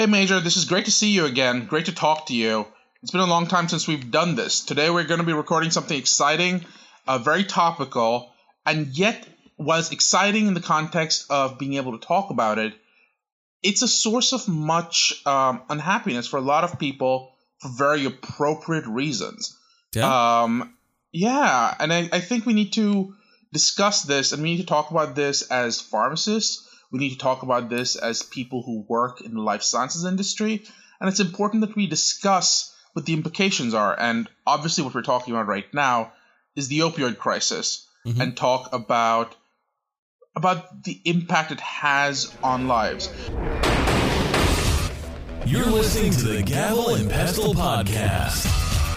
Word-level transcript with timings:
Hey, 0.00 0.06
Major, 0.06 0.40
this 0.40 0.56
is 0.56 0.64
great 0.64 0.86
to 0.86 0.90
see 0.90 1.10
you 1.10 1.26
again. 1.26 1.66
Great 1.66 1.84
to 1.84 1.94
talk 1.94 2.28
to 2.28 2.34
you. 2.34 2.66
It's 3.02 3.10
been 3.10 3.20
a 3.20 3.26
long 3.26 3.48
time 3.48 3.68
since 3.68 3.86
we've 3.86 4.10
done 4.10 4.34
this. 4.34 4.62
Today, 4.62 4.88
we're 4.88 5.04
going 5.04 5.20
to 5.20 5.26
be 5.26 5.34
recording 5.34 5.70
something 5.70 5.98
exciting, 5.98 6.64
uh, 7.06 7.18
very 7.18 7.44
topical, 7.44 8.32
and 8.64 8.86
yet 8.96 9.28
was 9.58 9.92
exciting 9.92 10.46
in 10.46 10.54
the 10.54 10.62
context 10.62 11.26
of 11.28 11.58
being 11.58 11.74
able 11.74 11.98
to 11.98 12.06
talk 12.06 12.30
about 12.30 12.56
it. 12.56 12.72
It's 13.62 13.82
a 13.82 13.88
source 13.88 14.32
of 14.32 14.48
much 14.48 15.20
um, 15.26 15.60
unhappiness 15.68 16.26
for 16.26 16.38
a 16.38 16.40
lot 16.40 16.64
of 16.64 16.78
people 16.78 17.34
for 17.58 17.68
very 17.68 18.06
appropriate 18.06 18.86
reasons. 18.86 19.54
Yeah. 19.94 20.40
Um, 20.44 20.78
yeah, 21.12 21.74
and 21.78 21.92
I, 21.92 22.08
I 22.10 22.20
think 22.20 22.46
we 22.46 22.54
need 22.54 22.72
to 22.72 23.16
discuss 23.52 24.04
this 24.04 24.32
and 24.32 24.42
we 24.42 24.52
need 24.52 24.62
to 24.62 24.66
talk 24.66 24.92
about 24.92 25.14
this 25.14 25.42
as 25.50 25.78
pharmacists 25.78 26.69
we 26.90 26.98
need 26.98 27.10
to 27.10 27.18
talk 27.18 27.42
about 27.42 27.68
this 27.68 27.96
as 27.96 28.22
people 28.22 28.62
who 28.62 28.84
work 28.88 29.20
in 29.20 29.34
the 29.34 29.40
life 29.40 29.62
sciences 29.62 30.04
industry. 30.04 30.64
And 31.00 31.08
it's 31.08 31.20
important 31.20 31.62
that 31.62 31.76
we 31.76 31.86
discuss 31.86 32.74
what 32.92 33.06
the 33.06 33.12
implications 33.12 33.74
are. 33.74 33.98
And 33.98 34.28
obviously, 34.46 34.84
what 34.84 34.94
we're 34.94 35.02
talking 35.02 35.34
about 35.34 35.46
right 35.46 35.72
now 35.72 36.12
is 36.56 36.68
the 36.68 36.80
opioid 36.80 37.18
crisis 37.18 37.88
mm-hmm. 38.06 38.20
and 38.20 38.36
talk 38.36 38.72
about 38.72 39.36
about 40.36 40.84
the 40.84 41.00
impact 41.04 41.52
it 41.52 41.60
has 41.60 42.34
on 42.42 42.68
lives. 42.68 43.10
You're 45.46 45.66
listening 45.66 46.12
to 46.12 46.28
the 46.28 46.42
Gavel 46.42 46.94
and 46.94 47.10
Pestle 47.10 47.54
podcast 47.54 48.44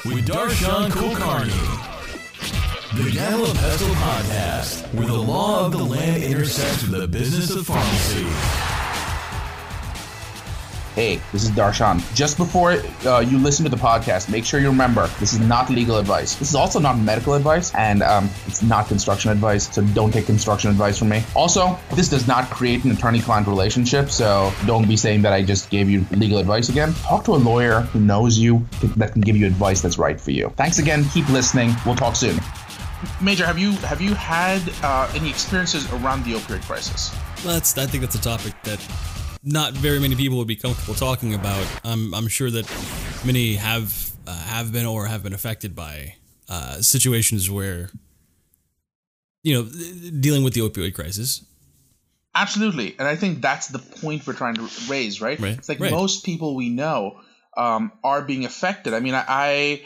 with 0.05 0.27
Darshan 0.27 0.91
Kulkarni. 0.91 1.82
The 2.95 3.05
and 3.05 3.57
Pestle 3.57 3.88
Podcast, 3.95 4.93
where 4.93 5.07
the 5.07 5.17
law 5.17 5.65
of 5.65 5.71
the 5.71 5.84
land 5.84 6.21
intersects 6.21 6.84
with 6.84 7.01
the 7.01 7.07
business 7.07 7.49
of 7.55 7.65
pharmacy. 7.65 8.23
Hey, 10.93 11.20
this 11.31 11.43
is 11.43 11.49
Darshan. 11.49 12.03
Just 12.13 12.37
before 12.37 12.73
uh, 13.07 13.21
you 13.21 13.39
listen 13.39 13.63
to 13.65 13.71
the 13.71 13.81
podcast, 13.81 14.29
make 14.29 14.45
sure 14.45 14.59
you 14.59 14.68
remember 14.68 15.07
this 15.20 15.34
is 15.34 15.40
not 15.40 15.71
legal 15.71 15.98
advice. 15.98 16.35
This 16.35 16.49
is 16.49 16.55
also 16.55 16.79
not 16.79 16.99
medical 16.99 17.34
advice, 17.34 17.73
and 17.73 18.03
um, 18.03 18.29
it's 18.45 18.62
not 18.62 18.87
construction 18.90 19.31
advice, 19.31 19.73
so 19.73 19.81
don't 19.96 20.12
take 20.12 20.27
construction 20.27 20.70
advice 20.70 20.99
from 20.99 21.09
me. 21.09 21.23
Also, 21.35 21.75
this 21.96 22.09
does 22.09 22.27
not 22.27 22.48
create 22.51 22.84
an 22.84 22.91
attorney 22.91 23.21
client 23.21 23.48
relationship, 23.48 24.12
so 24.12 24.53
don't 24.68 24.87
be 24.87 24.98
saying 24.98 25.23
that 25.23 25.34
I 25.34 25.41
just 25.41 25.71
gave 25.71 25.90
you 25.90 26.05
legal 26.12 26.37
advice 26.37 26.70
again. 26.70 26.93
Talk 26.93 27.23
to 27.23 27.31
a 27.31 27.41
lawyer 27.41 27.79
who 27.79 27.99
knows 27.99 28.37
you 28.37 28.63
that 28.98 29.13
can 29.13 29.21
give 29.21 29.35
you 29.35 29.48
advice 29.48 29.81
that's 29.81 29.98
right 29.98 30.21
for 30.21 30.29
you. 30.29 30.53
Thanks 30.57 30.77
again. 30.77 31.05
Keep 31.05 31.29
listening. 31.29 31.73
We'll 31.87 31.96
talk 31.96 32.15
soon. 32.15 32.40
Major, 33.21 33.46
have 33.46 33.57
you 33.57 33.71
have 33.71 34.01
you 34.01 34.13
had 34.13 34.62
uh, 34.84 35.12
any 35.15 35.29
experiences 35.29 35.91
around 35.93 36.23
the 36.26 36.34
opioid 36.34 36.62
crisis? 36.63 37.13
Well, 37.43 37.54
That's 37.54 37.77
I 37.77 37.85
think 37.85 38.01
that's 38.01 38.15
a 38.15 38.21
topic 38.21 38.54
that 38.63 38.79
not 39.43 39.73
very 39.73 39.99
many 39.99 40.15
people 40.15 40.37
would 40.37 40.48
be 40.48 40.55
comfortable 40.55 40.93
talking 40.93 41.34
about. 41.34 41.65
I'm 41.84 42.13
I'm 42.13 42.27
sure 42.27 42.49
that 42.49 42.65
many 43.26 43.55
have 43.55 44.12
uh, 44.26 44.37
have 44.46 44.71
been 44.71 44.85
or 44.85 45.05
have 45.05 45.24
been 45.24 45.34
affected 45.34 45.76
by 45.76 46.15
uh, 46.49 46.81
situations 46.81 47.49
where 47.49 47.90
you 49.43 49.54
know 49.55 49.70
dealing 50.20 50.43
with 50.43 50.54
the 50.54 50.62
opioid 50.62 50.93
crisis. 50.93 51.43
Absolutely, 52.35 52.96
and 52.98 53.07
I 53.07 53.15
think 53.15 53.41
that's 53.41 53.68
the 53.68 53.79
point 53.79 54.26
we're 54.26 54.34
trying 54.34 54.55
to 54.55 54.68
raise, 54.90 55.21
right? 55.21 55.40
right. 55.40 55.57
It's 55.57 55.70
like 55.70 55.79
right. 55.79 55.91
most 55.91 56.26
people 56.26 56.55
we 56.55 56.70
know 56.70 57.20
um, 57.55 57.91
are 58.04 58.24
being 58.24 58.46
affected. 58.46 58.93
I 58.93 59.01
mean, 59.01 59.13
I, 59.13 59.81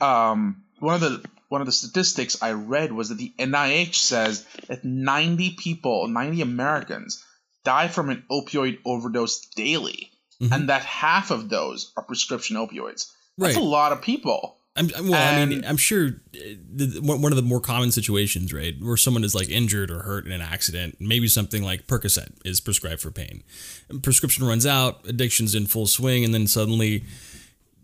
I 0.00 0.30
um, 0.30 0.64
one 0.80 0.94
of 0.96 1.00
the 1.00 1.24
one 1.52 1.60
of 1.60 1.66
the 1.66 1.72
statistics 1.72 2.42
I 2.42 2.52
read 2.52 2.92
was 2.92 3.10
that 3.10 3.18
the 3.18 3.34
NIH 3.38 3.94
says 3.94 4.46
that 4.68 4.86
90 4.86 5.50
people, 5.58 6.08
90 6.08 6.40
Americans, 6.40 7.22
die 7.62 7.88
from 7.88 8.08
an 8.08 8.24
opioid 8.30 8.78
overdose 8.86 9.44
daily, 9.54 10.10
mm-hmm. 10.40 10.50
and 10.50 10.70
that 10.70 10.82
half 10.82 11.30
of 11.30 11.50
those 11.50 11.92
are 11.94 12.02
prescription 12.02 12.56
opioids. 12.56 13.12
That's 13.36 13.54
right. 13.54 13.56
a 13.56 13.60
lot 13.60 13.92
of 13.92 14.00
people. 14.00 14.56
I'm, 14.74 14.88
well, 14.88 15.14
and, 15.14 15.42
I 15.42 15.44
mean, 15.44 15.64
I'm 15.66 15.76
sure 15.76 16.06
uh, 16.34 16.38
the, 16.74 17.00
one 17.02 17.30
of 17.30 17.36
the 17.36 17.42
more 17.42 17.60
common 17.60 17.92
situations, 17.92 18.54
right, 18.54 18.74
where 18.80 18.96
someone 18.96 19.22
is 19.22 19.34
like 19.34 19.50
injured 19.50 19.90
or 19.90 19.98
hurt 19.98 20.24
in 20.24 20.32
an 20.32 20.40
accident, 20.40 20.96
maybe 20.98 21.28
something 21.28 21.62
like 21.62 21.86
Percocet 21.86 22.30
is 22.46 22.62
prescribed 22.62 23.02
for 23.02 23.10
pain. 23.10 23.42
And 23.90 24.02
prescription 24.02 24.46
runs 24.46 24.64
out, 24.64 25.06
addiction's 25.06 25.54
in 25.54 25.66
full 25.66 25.86
swing, 25.86 26.24
and 26.24 26.32
then 26.32 26.46
suddenly 26.46 27.04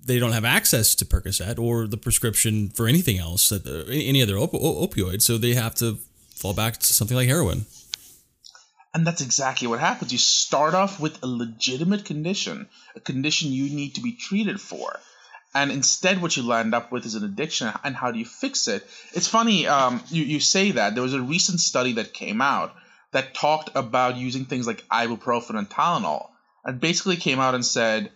they 0.08 0.18
don't 0.18 0.32
have 0.32 0.44
access 0.44 0.94
to 0.96 1.04
Percocet 1.04 1.58
or 1.58 1.86
the 1.86 1.96
prescription 1.96 2.70
for 2.70 2.88
anything 2.88 3.18
else, 3.18 3.50
that 3.50 3.66
uh, 3.66 3.88
any 3.90 4.22
other 4.22 4.36
op- 4.36 4.52
opioid, 4.52 5.22
so 5.22 5.38
they 5.38 5.54
have 5.54 5.74
to 5.76 5.98
fall 6.34 6.54
back 6.54 6.78
to 6.78 6.94
something 6.94 7.16
like 7.16 7.28
heroin. 7.28 7.66
And 8.94 9.06
that's 9.06 9.20
exactly 9.20 9.68
what 9.68 9.80
happens. 9.80 10.10
You 10.10 10.18
start 10.18 10.74
off 10.74 10.98
with 10.98 11.22
a 11.22 11.26
legitimate 11.26 12.04
condition, 12.06 12.68
a 12.96 13.00
condition 13.00 13.52
you 13.52 13.68
need 13.70 13.94
to 13.94 14.00
be 14.00 14.12
treated 14.12 14.60
for. 14.60 14.98
And 15.54 15.70
instead, 15.70 16.20
what 16.20 16.36
you 16.36 16.42
land 16.42 16.74
up 16.74 16.90
with 16.90 17.06
is 17.06 17.14
an 17.14 17.24
addiction. 17.24 17.70
And 17.84 17.94
how 17.94 18.10
do 18.12 18.18
you 18.18 18.24
fix 18.24 18.66
it? 18.68 18.86
It's 19.12 19.28
funny, 19.28 19.66
um, 19.66 20.02
you, 20.10 20.24
you 20.24 20.40
say 20.40 20.72
that. 20.72 20.94
There 20.94 21.02
was 21.02 21.14
a 21.14 21.22
recent 21.22 21.60
study 21.60 21.94
that 21.94 22.12
came 22.12 22.40
out 22.40 22.74
that 23.12 23.34
talked 23.34 23.70
about 23.74 24.16
using 24.16 24.44
things 24.44 24.66
like 24.66 24.86
ibuprofen 24.88 25.56
and 25.58 25.68
Tylenol. 25.68 26.28
And 26.64 26.80
basically 26.80 27.16
came 27.16 27.40
out 27.40 27.54
and 27.54 27.64
said, 27.64 28.10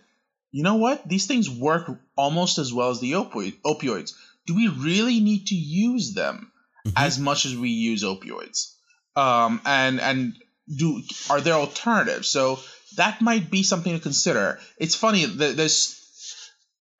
you 0.53 0.61
know 0.61 0.75
what? 0.75 1.09
These 1.09 1.25
things 1.25 1.49
work 1.49 1.89
almost 2.15 2.59
as 2.59 2.71
well 2.71 2.91
as 2.91 2.99
the 2.99 3.13
opioid, 3.13 3.59
opioids. 3.65 4.13
Do 4.45 4.55
we 4.55 4.67
really 4.67 5.19
need 5.19 5.47
to 5.47 5.55
use 5.55 6.13
them 6.13 6.51
mm-hmm. 6.85 6.93
as 6.95 7.17
much 7.17 7.45
as 7.45 7.57
we 7.57 7.69
use 7.69 8.03
opioids? 8.03 8.75
Um, 9.15 9.61
and 9.65 9.99
and 9.99 10.33
do 10.73 11.01
are 11.31 11.41
there 11.41 11.55
alternatives? 11.55 12.29
So 12.29 12.59
that 12.97 13.19
might 13.19 13.49
be 13.49 13.63
something 13.63 13.93
to 13.93 13.99
consider. 13.99 14.59
It's 14.77 14.95
funny 14.95 15.25
that 15.25 15.57
there's 15.57 15.99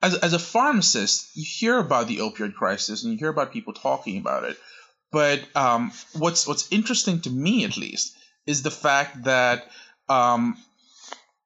as 0.02 0.16
as 0.16 0.34
a 0.34 0.40
pharmacist, 0.40 1.36
you 1.36 1.46
hear 1.46 1.78
about 1.78 2.08
the 2.08 2.18
opioid 2.18 2.56
crisis 2.56 3.04
and 3.04 3.14
you 3.14 3.20
hear 3.20 3.30
about 3.30 3.54
people 3.54 3.74
talking 3.74 4.18
about 4.18 4.46
it. 4.46 4.58
But 5.12 5.42
um, 5.56 5.92
what's 6.14 6.48
what's 6.48 6.72
interesting 6.72 7.22
to 7.22 7.30
me, 7.30 7.66
at 7.66 7.78
least, 7.78 8.18
is 8.48 8.64
the 8.64 8.72
fact 8.72 9.26
that 9.26 9.70
um, 10.10 10.58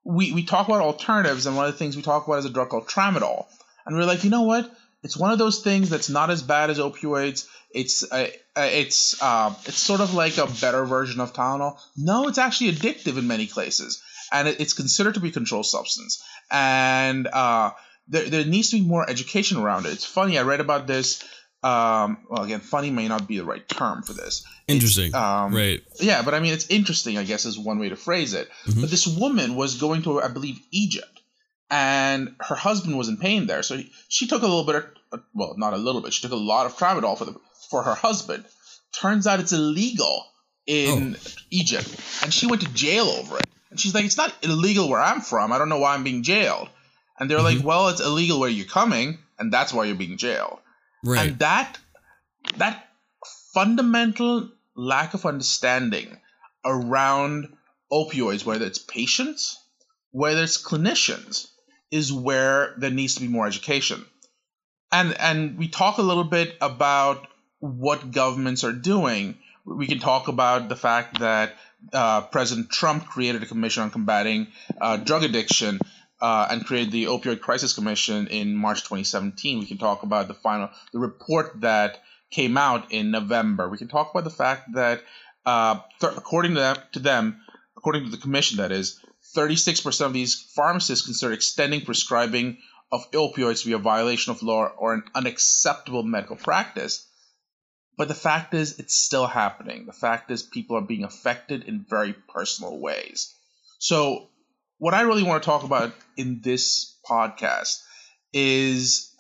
we, 0.08 0.32
we 0.32 0.44
talk 0.44 0.68
about 0.68 0.82
alternatives, 0.82 1.46
and 1.46 1.58
one 1.58 1.66
of 1.66 1.74
the 1.74 1.78
things 1.78 1.98
we 1.98 2.02
talk 2.02 2.26
about 2.26 2.40
is 2.40 2.46
a 2.46 2.50
drug 2.50 2.70
called 2.70 2.88
tramadol. 2.88 3.46
And 3.86 3.96
we're 3.96 4.06
like, 4.06 4.24
you 4.24 4.30
know 4.30 4.44
what? 4.44 4.74
It's 5.04 5.18
one 5.18 5.32
of 5.32 5.38
those 5.38 5.60
things 5.60 5.90
that's 5.90 6.10
not 6.10 6.30
as 6.30 6.42
bad 6.42 6.70
as 6.70 6.80
opioids. 6.80 7.48
It's 7.72 8.10
uh, 8.10 8.30
uh, 8.56 8.70
it's 8.72 9.22
uh, 9.22 9.54
it's 9.66 9.78
sort 9.78 10.00
of 10.02 10.14
like 10.14 10.38
a 10.38 10.48
better 10.48 10.86
version 10.86 11.20
of 11.20 11.34
Tylenol. 11.34 11.78
No, 11.98 12.28
it's 12.28 12.38
actually 12.38 12.72
addictive 12.72 13.18
in 13.18 13.28
many 13.28 13.48
places, 13.48 14.02
and 14.32 14.48
it, 14.48 14.60
it's 14.62 14.74
considered 14.74 15.16
to 15.16 15.20
be 15.20 15.30
a 15.30 15.34
controlled 15.34 15.66
substance. 15.66 16.24
And 16.50 17.28
uh, 17.28 17.72
there 18.08 18.30
there 18.30 18.46
needs 18.46 18.70
to 18.72 18.78
be 18.78 18.86
more 18.88 19.08
education 19.08 19.58
around 19.58 19.86
it. 19.86 19.92
It's 19.92 20.06
funny. 20.06 20.40
I 20.40 20.44
read 20.44 20.62
about 20.62 20.88
this 20.88 21.24
um, 21.64 22.20
well, 22.30 22.44
again, 22.44 22.60
funny 22.60 22.92
may 22.92 23.08
not 23.08 23.28
be 23.28 23.38
the 23.38 23.46
right 23.46 23.68
term 23.68 24.04
for 24.04 24.14
this. 24.14 24.46
Interesting, 24.68 25.14
um, 25.16 25.56
right? 25.56 25.82
Yeah, 26.00 26.22
but 26.22 26.34
I 26.34 26.40
mean, 26.40 26.54
it's 26.54 26.68
interesting. 26.68 27.18
I 27.18 27.24
guess 27.24 27.46
is 27.46 27.58
one 27.58 27.80
way 27.80 27.90
to 27.90 27.96
phrase 27.96 28.34
it. 28.34 28.50
Mm-hmm. 28.66 28.82
But 28.82 28.92
this 28.92 29.08
woman 29.08 29.56
was 29.56 29.76
going 29.78 30.04
to, 30.04 30.22
I 30.22 30.28
believe, 30.28 30.60
Egypt, 30.72 31.20
and 31.70 32.36
her 32.40 32.56
husband 32.56 32.98
was 32.98 33.10
in 33.10 33.18
pain 33.18 33.48
there, 33.48 33.64
so 33.64 33.80
she 34.08 34.28
took 34.28 34.44
a 34.44 34.48
little 34.48 34.66
bit 34.66 34.76
of, 35.12 35.24
well, 35.34 35.56
not 35.58 35.74
a 35.74 35.78
little 35.78 36.02
bit. 36.02 36.14
She 36.14 36.22
took 36.22 36.32
a 36.32 36.36
lot 36.36 36.68
of 36.68 36.78
tramadol 36.78 37.18
for 37.18 37.26
the 37.26 37.36
for 37.70 37.84
her 37.84 37.96
husband. 37.96 38.46
Turns 38.94 39.26
out 39.26 39.40
it's 39.40 39.52
illegal 39.52 40.26
in 40.68 41.16
oh. 41.16 41.32
Egypt, 41.50 41.88
and 42.22 42.32
she 42.32 42.46
went 42.46 42.62
to 42.62 42.74
jail 42.74 43.06
over 43.06 43.38
it. 43.38 43.48
And 43.72 43.80
she's 43.80 43.96
like, 43.96 44.06
"It's 44.06 44.18
not 44.18 44.34
illegal 44.44 44.90
where 44.90 45.02
I'm 45.02 45.22
from. 45.22 45.52
I 45.52 45.58
don't 45.58 45.70
know 45.70 45.80
why 45.80 45.96
I'm 45.96 46.04
being 46.04 46.22
jailed." 46.22 46.70
And 47.20 47.32
they're 47.32 47.40
mm-hmm. 47.40 47.58
like, 47.58 47.66
"Well, 47.66 47.90
it's 47.90 48.00
illegal 48.00 48.40
where 48.40 48.50
you're 48.50 48.68
coming, 48.68 49.18
and 49.40 49.52
that's 49.52 49.74
why 49.74 49.86
you're 49.86 49.96
being 49.96 50.18
jailed." 50.18 50.60
Right. 51.04 51.30
And 51.30 51.40
that 51.40 51.78
that 52.58 52.88
fundamental 53.54 54.50
lack 54.76 55.14
of 55.14 55.26
understanding 55.26 56.18
around 56.66 57.56
opioids, 57.92 58.46
whether 58.46 58.66
it's 58.66 58.80
patients, 58.80 59.58
whether 60.12 60.44
it's 60.44 60.62
clinicians, 60.62 61.48
is 61.92 62.12
where 62.12 62.76
there 62.78 62.92
needs 62.92 63.16
to 63.16 63.22
be 63.22 63.28
more 63.28 63.48
education. 63.48 64.06
And 64.92 65.18
and 65.20 65.58
we 65.58 65.68
talk 65.68 65.98
a 65.98 66.04
little 66.04 66.24
bit 66.24 66.56
about 66.62 67.28
what 67.60 68.12
governments 68.12 68.64
are 68.64 68.74
doing. 68.74 69.38
We 69.66 69.88
can 69.88 70.00
talk 70.00 70.28
about 70.28 70.70
the 70.70 70.76
fact 70.76 71.20
that 71.20 71.56
uh, 71.94 72.22
President 72.22 72.70
Trump 72.70 73.06
created 73.08 73.44
a 73.44 73.46
commission 73.46 73.84
on 73.84 73.92
combating 73.92 74.48
uh, 74.80 74.98
drug 74.98 75.24
addiction 75.24 75.80
uh, 76.22 76.48
and 76.50 76.66
created 76.66 76.92
the 76.92 77.06
Opioid 77.06 77.42
Crisis 77.42 77.74
Commission 77.74 78.28
in 78.28 78.56
March 78.56 78.80
2017. 78.80 79.60
We 79.60 79.66
can 79.66 79.78
talk 79.78 80.04
about 80.04 80.28
the 80.28 80.34
final 80.34 80.70
the 80.92 81.00
report 81.00 81.62
that 81.62 82.02
came 82.32 82.58
out 82.58 82.92
in 82.92 83.12
November. 83.12 83.70
We 83.70 83.78
can 83.78 83.88
talk 83.88 84.12
about 84.12 84.24
the 84.24 84.30
fact 84.30 84.74
that 84.74 85.04
uh, 85.46 85.80
th- 86.02 86.14
according 86.18 86.56
to 86.56 86.60
them, 86.60 86.78
to 86.94 87.00
them, 87.00 87.42
according 87.78 88.06
to 88.06 88.10
the 88.10 88.18
commission, 88.18 88.58
that 88.58 88.72
is, 88.72 89.00
36% 89.36 90.06
of 90.06 90.14
these 90.14 90.36
pharmacists 90.56 91.06
consider 91.06 91.34
extending 91.34 91.82
prescribing 91.82 92.58
of 92.92 93.10
opioids 93.12 93.62
to 93.62 93.68
be 93.68 93.74
a 93.74 93.78
violation 93.78 94.32
of 94.32 94.42
law 94.42 94.66
or 94.66 94.94
an 94.94 95.04
unacceptable 95.14 96.04
medical 96.04 96.36
practice. 96.36 97.06
But 97.98 98.08
the 98.08 98.14
fact 98.14 98.54
is, 98.54 98.80
it's 98.80 98.94
still 98.94 99.26
happening. 99.26 99.86
The 99.86 99.94
fact 99.94 100.32
is, 100.32 100.44
people 100.44 100.78
are 100.78 100.82
being 100.82 101.04
affected 101.04 101.64
in 101.64 101.86
very 101.90 102.14
personal 102.14 102.80
ways. 102.80 103.34
So 103.80 104.30
what 104.80 104.94
I 104.94 105.02
really 105.02 105.24
want 105.24 105.42
to 105.42 105.46
talk 105.46 105.64
about 105.64 105.94
in 106.16 106.42
this 106.42 106.98
podcast 107.10 107.82
is 108.34 109.12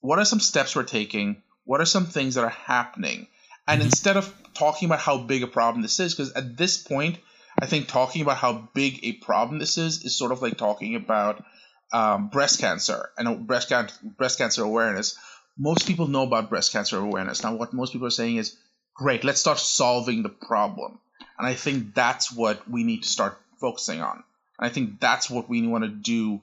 what 0.00 0.18
are 0.18 0.24
some 0.24 0.40
steps 0.40 0.74
we're 0.74 0.82
taking? 0.82 1.42
What 1.64 1.80
are 1.80 1.86
some 1.86 2.06
things 2.06 2.34
that 2.34 2.44
are 2.44 2.50
happening? 2.50 3.28
And 3.66 3.80
mm-hmm. 3.80 3.86
instead 3.86 4.16
of 4.16 4.32
talking 4.54 4.86
about 4.86 5.00
how 5.00 5.18
big 5.18 5.42
a 5.42 5.46
problem 5.46 5.82
this 5.82 6.00
is, 6.00 6.14
because 6.14 6.32
at 6.32 6.56
this 6.56 6.76
point, 6.76 7.18
I 7.58 7.66
think 7.66 7.86
talking 7.86 8.22
about 8.22 8.38
how 8.38 8.68
big 8.74 9.00
a 9.04 9.12
problem 9.12 9.58
this 9.58 9.78
is 9.78 10.04
is 10.04 10.18
sort 10.18 10.32
of 10.32 10.42
like 10.42 10.56
talking 10.56 10.96
about 10.96 11.44
um, 11.92 12.28
breast 12.28 12.60
cancer 12.60 13.10
and 13.16 13.46
breast, 13.46 13.68
can- 13.68 13.90
breast 14.18 14.38
cancer 14.38 14.62
awareness. 14.62 15.16
Most 15.56 15.86
people 15.86 16.08
know 16.08 16.24
about 16.24 16.50
breast 16.50 16.72
cancer 16.72 16.98
awareness. 16.98 17.44
Now, 17.44 17.54
what 17.54 17.72
most 17.72 17.92
people 17.92 18.08
are 18.08 18.10
saying 18.10 18.36
is, 18.36 18.56
great, 18.96 19.22
let's 19.22 19.40
start 19.40 19.58
solving 19.58 20.24
the 20.24 20.28
problem. 20.28 20.98
And 21.38 21.46
I 21.46 21.54
think 21.54 21.94
that's 21.94 22.32
what 22.32 22.68
we 22.68 22.82
need 22.82 23.04
to 23.04 23.08
start 23.08 23.38
focusing 23.60 24.02
on. 24.02 24.24
I 24.58 24.68
think 24.68 25.00
that's 25.00 25.28
what 25.28 25.48
we 25.48 25.66
want 25.66 25.84
to 25.84 25.90
do 25.90 26.40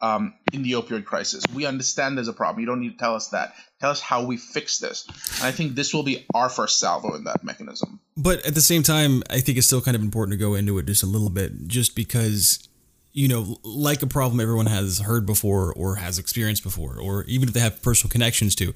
um, 0.00 0.34
in 0.52 0.62
the 0.62 0.72
opioid 0.72 1.04
crisis. 1.04 1.44
We 1.54 1.64
understand 1.64 2.16
there's 2.16 2.28
a 2.28 2.32
problem. 2.32 2.60
You 2.60 2.66
don't 2.66 2.80
need 2.80 2.92
to 2.92 2.98
tell 2.98 3.14
us 3.14 3.28
that. 3.28 3.54
Tell 3.80 3.90
us 3.90 4.00
how 4.00 4.24
we 4.24 4.36
fix 4.36 4.78
this. 4.78 5.06
And 5.38 5.46
I 5.46 5.50
think 5.50 5.74
this 5.74 5.94
will 5.94 6.02
be 6.02 6.26
our 6.34 6.48
first 6.48 6.78
salvo 6.78 7.14
in 7.14 7.24
that 7.24 7.42
mechanism. 7.42 8.00
But 8.16 8.44
at 8.46 8.54
the 8.54 8.60
same 8.60 8.82
time, 8.82 9.22
I 9.30 9.40
think 9.40 9.56
it's 9.56 9.66
still 9.66 9.80
kind 9.80 9.94
of 9.94 10.02
important 10.02 10.38
to 10.38 10.44
go 10.44 10.54
into 10.54 10.78
it 10.78 10.86
just 10.86 11.02
a 11.02 11.06
little 11.06 11.30
bit, 11.30 11.66
just 11.66 11.96
because, 11.96 12.68
you 13.12 13.28
know, 13.28 13.58
like 13.62 14.02
a 14.02 14.06
problem 14.06 14.40
everyone 14.40 14.66
has 14.66 14.98
heard 15.00 15.24
before 15.24 15.72
or 15.74 15.96
has 15.96 16.18
experienced 16.18 16.62
before, 16.62 17.00
or 17.00 17.24
even 17.24 17.48
if 17.48 17.54
they 17.54 17.60
have 17.60 17.80
personal 17.82 18.10
connections 18.10 18.54
to, 18.56 18.74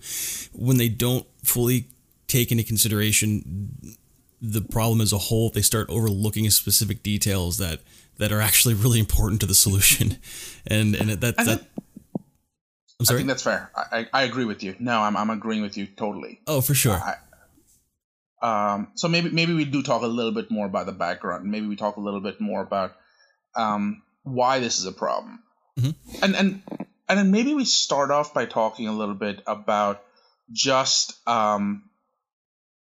when 0.53 0.79
they 0.79 0.89
don't 0.89 1.27
fully 1.45 1.89
take 2.27 2.51
into 2.53 2.65
consideration 2.65 3.97
the 4.41 4.61
problem 4.61 5.01
as 5.01 5.13
a 5.13 5.19
whole, 5.19 5.51
they 5.51 5.63
start 5.63 5.89
overlooking 5.91 6.49
specific 6.51 7.03
details 7.03 7.59
that 7.59 7.81
that 8.19 8.33
are 8.33 8.41
actually 8.41 8.75
really 8.75 8.99
important 8.99 9.41
to 9.41 9.47
the 9.47 9.55
solution. 9.55 10.19
And 10.71 10.95
and 10.97 11.09
that 11.09 11.21
that, 11.21 11.47
that 11.47 11.67
I'm 13.01 13.07
sorry. 13.07 13.17
I 13.17 13.21
think 13.21 13.29
that's 13.29 13.43
fair. 13.43 13.71
I, 13.75 14.01
I, 14.01 14.07
I, 14.13 14.23
agree 14.25 14.45
with 14.45 14.63
you. 14.63 14.75
No, 14.79 15.01
I'm 15.01 15.17
I'm 15.17 15.31
agreeing 15.31 15.63
with 15.63 15.79
you 15.79 15.87
totally. 15.87 16.41
Oh, 16.47 16.61
for 16.61 16.75
sure. 16.75 17.01
I, 17.01 17.15
um, 18.43 18.89
so 18.97 19.09
maybe 19.09 19.31
maybe 19.31 19.55
we 19.55 19.65
do 19.65 19.83
talk 19.83 20.03
a 20.03 20.07
little 20.07 20.33
bit 20.33 20.51
more 20.51 20.67
about 20.67 20.87
the 20.87 20.93
background. 20.93 21.51
Maybe 21.51 21.67
we 21.67 21.77
talk 21.77 21.97
a 21.97 22.01
little 22.01 22.21
bit 22.21 22.39
more 22.39 22.61
about 22.61 22.97
um, 23.57 24.03
why 24.25 24.59
this 24.59 24.79
is 24.79 24.85
a 24.85 24.93
problem. 24.93 25.43
Mm-hmm. 25.79 26.25
And 26.25 26.37
and 26.37 26.63
and 27.09 27.19
then 27.19 27.31
maybe 27.31 27.55
we 27.55 27.65
start 27.65 28.11
off 28.11 28.35
by 28.35 28.47
talking 28.47 28.89
a 28.89 28.93
little 28.93 29.15
bit 29.15 29.43
about 29.47 30.03
just 30.53 31.15
um, 31.27 31.85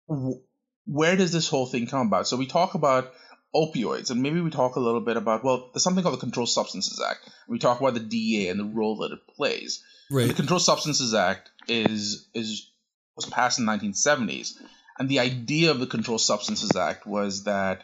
w- 0.09 0.41
where 0.87 1.17
does 1.17 1.33
this 1.33 1.49
whole 1.49 1.67
thing 1.67 1.87
come 1.87 2.07
about? 2.07 2.29
So 2.29 2.37
we 2.37 2.47
talk 2.47 2.75
about 2.75 3.13
opioids, 3.55 4.11
and 4.11 4.23
maybe 4.23 4.41
we 4.41 4.51
talk 4.51 4.77
a 4.77 4.81
little 4.81 5.01
bit 5.01 5.17
about 5.17 5.45
well, 5.45 5.71
there's 5.73 5.83
something 5.83 6.03
called 6.03 6.17
the 6.17 6.21
Controlled 6.21 6.49
Substances 6.49 7.03
Act. 7.07 7.29
We 7.49 7.59
talk 7.59 7.81
about 7.81 7.95
the 7.95 8.01
DEA 8.01 8.49
and 8.49 8.61
the 8.61 8.65
role 8.65 8.97
that 8.99 9.13
it 9.13 9.27
plays. 9.37 9.83
Right. 10.11 10.29
The 10.29 10.35
Controlled 10.35 10.63
Substances 10.63 11.15
Act 11.15 11.51
is 11.69 12.29
is 12.35 12.71
was 13.17 13.27
passed 13.27 13.59
in 13.59 13.67
the 13.67 13.73
1970s, 13.73 14.55
and 14.99 15.09
the 15.09 15.21
idea 15.21 15.71
of 15.71 15.81
the 15.81 15.87
Controlled 15.87 16.23
Substances 16.23 16.75
Act 16.77 17.07
was 17.07 17.45
that 17.45 17.83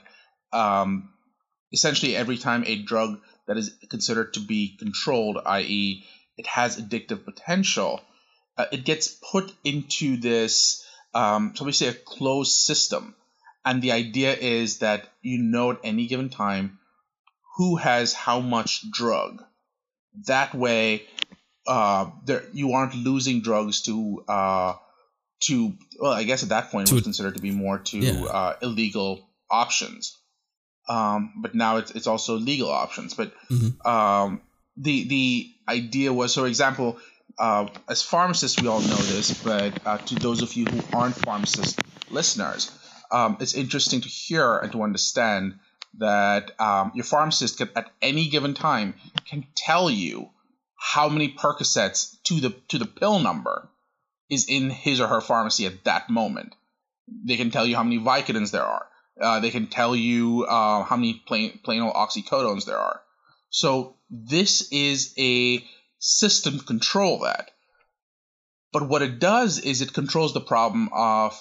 um, 0.52 1.10
essentially 1.72 2.16
every 2.16 2.38
time 2.38 2.64
a 2.66 2.82
drug 2.82 3.20
that 3.46 3.56
is 3.56 3.74
considered 3.90 4.34
to 4.34 4.40
be 4.40 4.76
controlled, 4.78 5.38
i.e., 5.44 6.04
it 6.36 6.46
has 6.46 6.80
addictive 6.80 7.24
potential, 7.24 8.00
uh, 8.56 8.66
it 8.72 8.84
gets 8.84 9.08
put 9.08 9.52
into 9.64 10.16
this, 10.16 10.86
um, 11.14 11.52
so 11.56 11.64
we 11.64 11.72
say 11.72 11.88
a 11.88 11.94
closed 11.94 12.52
system 12.52 13.14
and 13.68 13.82
the 13.82 13.92
idea 13.92 14.32
is 14.34 14.78
that 14.78 15.06
you 15.20 15.42
know 15.42 15.72
at 15.72 15.80
any 15.84 16.06
given 16.06 16.30
time 16.30 16.78
who 17.56 17.76
has 17.76 18.14
how 18.14 18.40
much 18.40 18.90
drug. 18.90 19.42
That 20.26 20.54
way, 20.54 21.02
uh, 21.66 22.10
there 22.24 22.44
you 22.52 22.72
aren't 22.72 22.94
losing 22.94 23.42
drugs 23.42 23.82
to 23.82 24.24
uh, 24.26 24.72
to 25.40 25.74
well, 26.00 26.12
I 26.12 26.24
guess 26.24 26.42
at 26.42 26.48
that 26.48 26.70
point 26.70 26.90
it 26.90 26.94
was 26.94 27.02
considered 27.02 27.34
to 27.34 27.42
be 27.42 27.50
more 27.50 27.78
to 27.90 27.98
yeah. 27.98 28.24
uh, 28.24 28.56
illegal 28.62 29.28
options. 29.50 30.16
Um, 30.88 31.34
but 31.42 31.54
now 31.54 31.76
it's 31.76 31.90
it's 31.90 32.06
also 32.06 32.38
legal 32.38 32.70
options. 32.70 33.12
But 33.12 33.34
mm-hmm. 33.50 33.86
um, 33.86 34.40
the 34.78 35.06
the 35.08 35.50
idea 35.68 36.10
was, 36.10 36.34
for 36.34 36.46
example, 36.46 36.98
uh, 37.38 37.68
as 37.86 38.02
pharmacists, 38.02 38.62
we 38.62 38.68
all 38.68 38.80
know 38.80 39.02
this, 39.12 39.42
but 39.44 39.86
uh, 39.86 39.98
to 39.98 40.14
those 40.14 40.40
of 40.40 40.54
you 40.54 40.64
who 40.64 40.96
aren't 40.96 41.16
pharmacist 41.16 41.78
listeners, 42.10 42.70
um, 43.10 43.36
it's 43.40 43.54
interesting 43.54 44.00
to 44.00 44.08
hear 44.08 44.56
and 44.56 44.72
to 44.72 44.82
understand 44.82 45.58
that 45.98 46.58
um, 46.60 46.92
your 46.94 47.04
pharmacist 47.04 47.58
can, 47.58 47.70
at 47.74 47.90
any 48.02 48.28
given 48.28 48.54
time 48.54 48.94
can 49.28 49.46
tell 49.54 49.90
you 49.90 50.30
how 50.76 51.08
many 51.08 51.32
Percocets 51.32 52.16
to 52.24 52.40
the 52.40 52.50
to 52.68 52.78
the 52.78 52.86
pill 52.86 53.18
number 53.18 53.68
is 54.30 54.46
in 54.48 54.70
his 54.70 55.00
or 55.00 55.08
her 55.08 55.20
pharmacy 55.20 55.66
at 55.66 55.84
that 55.84 56.08
moment. 56.08 56.54
They 57.24 57.36
can 57.36 57.50
tell 57.50 57.66
you 57.66 57.74
how 57.74 57.82
many 57.82 57.98
Vicodins 57.98 58.50
there 58.50 58.64
are. 58.64 58.86
Uh, 59.20 59.40
they 59.40 59.50
can 59.50 59.66
tell 59.66 59.96
you 59.96 60.44
uh, 60.44 60.84
how 60.84 60.96
many 60.96 61.22
plain 61.26 61.58
plain 61.64 61.82
old 61.82 61.94
oxycodones 61.94 62.64
there 62.64 62.78
are. 62.78 63.00
So 63.50 63.96
this 64.10 64.70
is 64.70 65.14
a 65.18 65.64
system 65.98 66.58
to 66.58 66.64
control 66.64 67.20
that. 67.20 67.50
But 68.72 68.88
what 68.88 69.02
it 69.02 69.18
does 69.18 69.58
is 69.58 69.80
it 69.80 69.94
controls 69.94 70.34
the 70.34 70.40
problem 70.40 70.90
of 70.92 71.40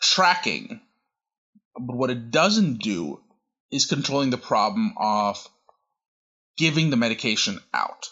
tracking. 0.00 0.80
But 1.78 1.96
what 1.96 2.10
it 2.10 2.30
doesn't 2.30 2.78
do 2.82 3.20
is 3.70 3.86
controlling 3.86 4.30
the 4.30 4.38
problem 4.38 4.94
of 4.98 5.46
giving 6.56 6.90
the 6.90 6.96
medication 6.96 7.60
out. 7.72 8.08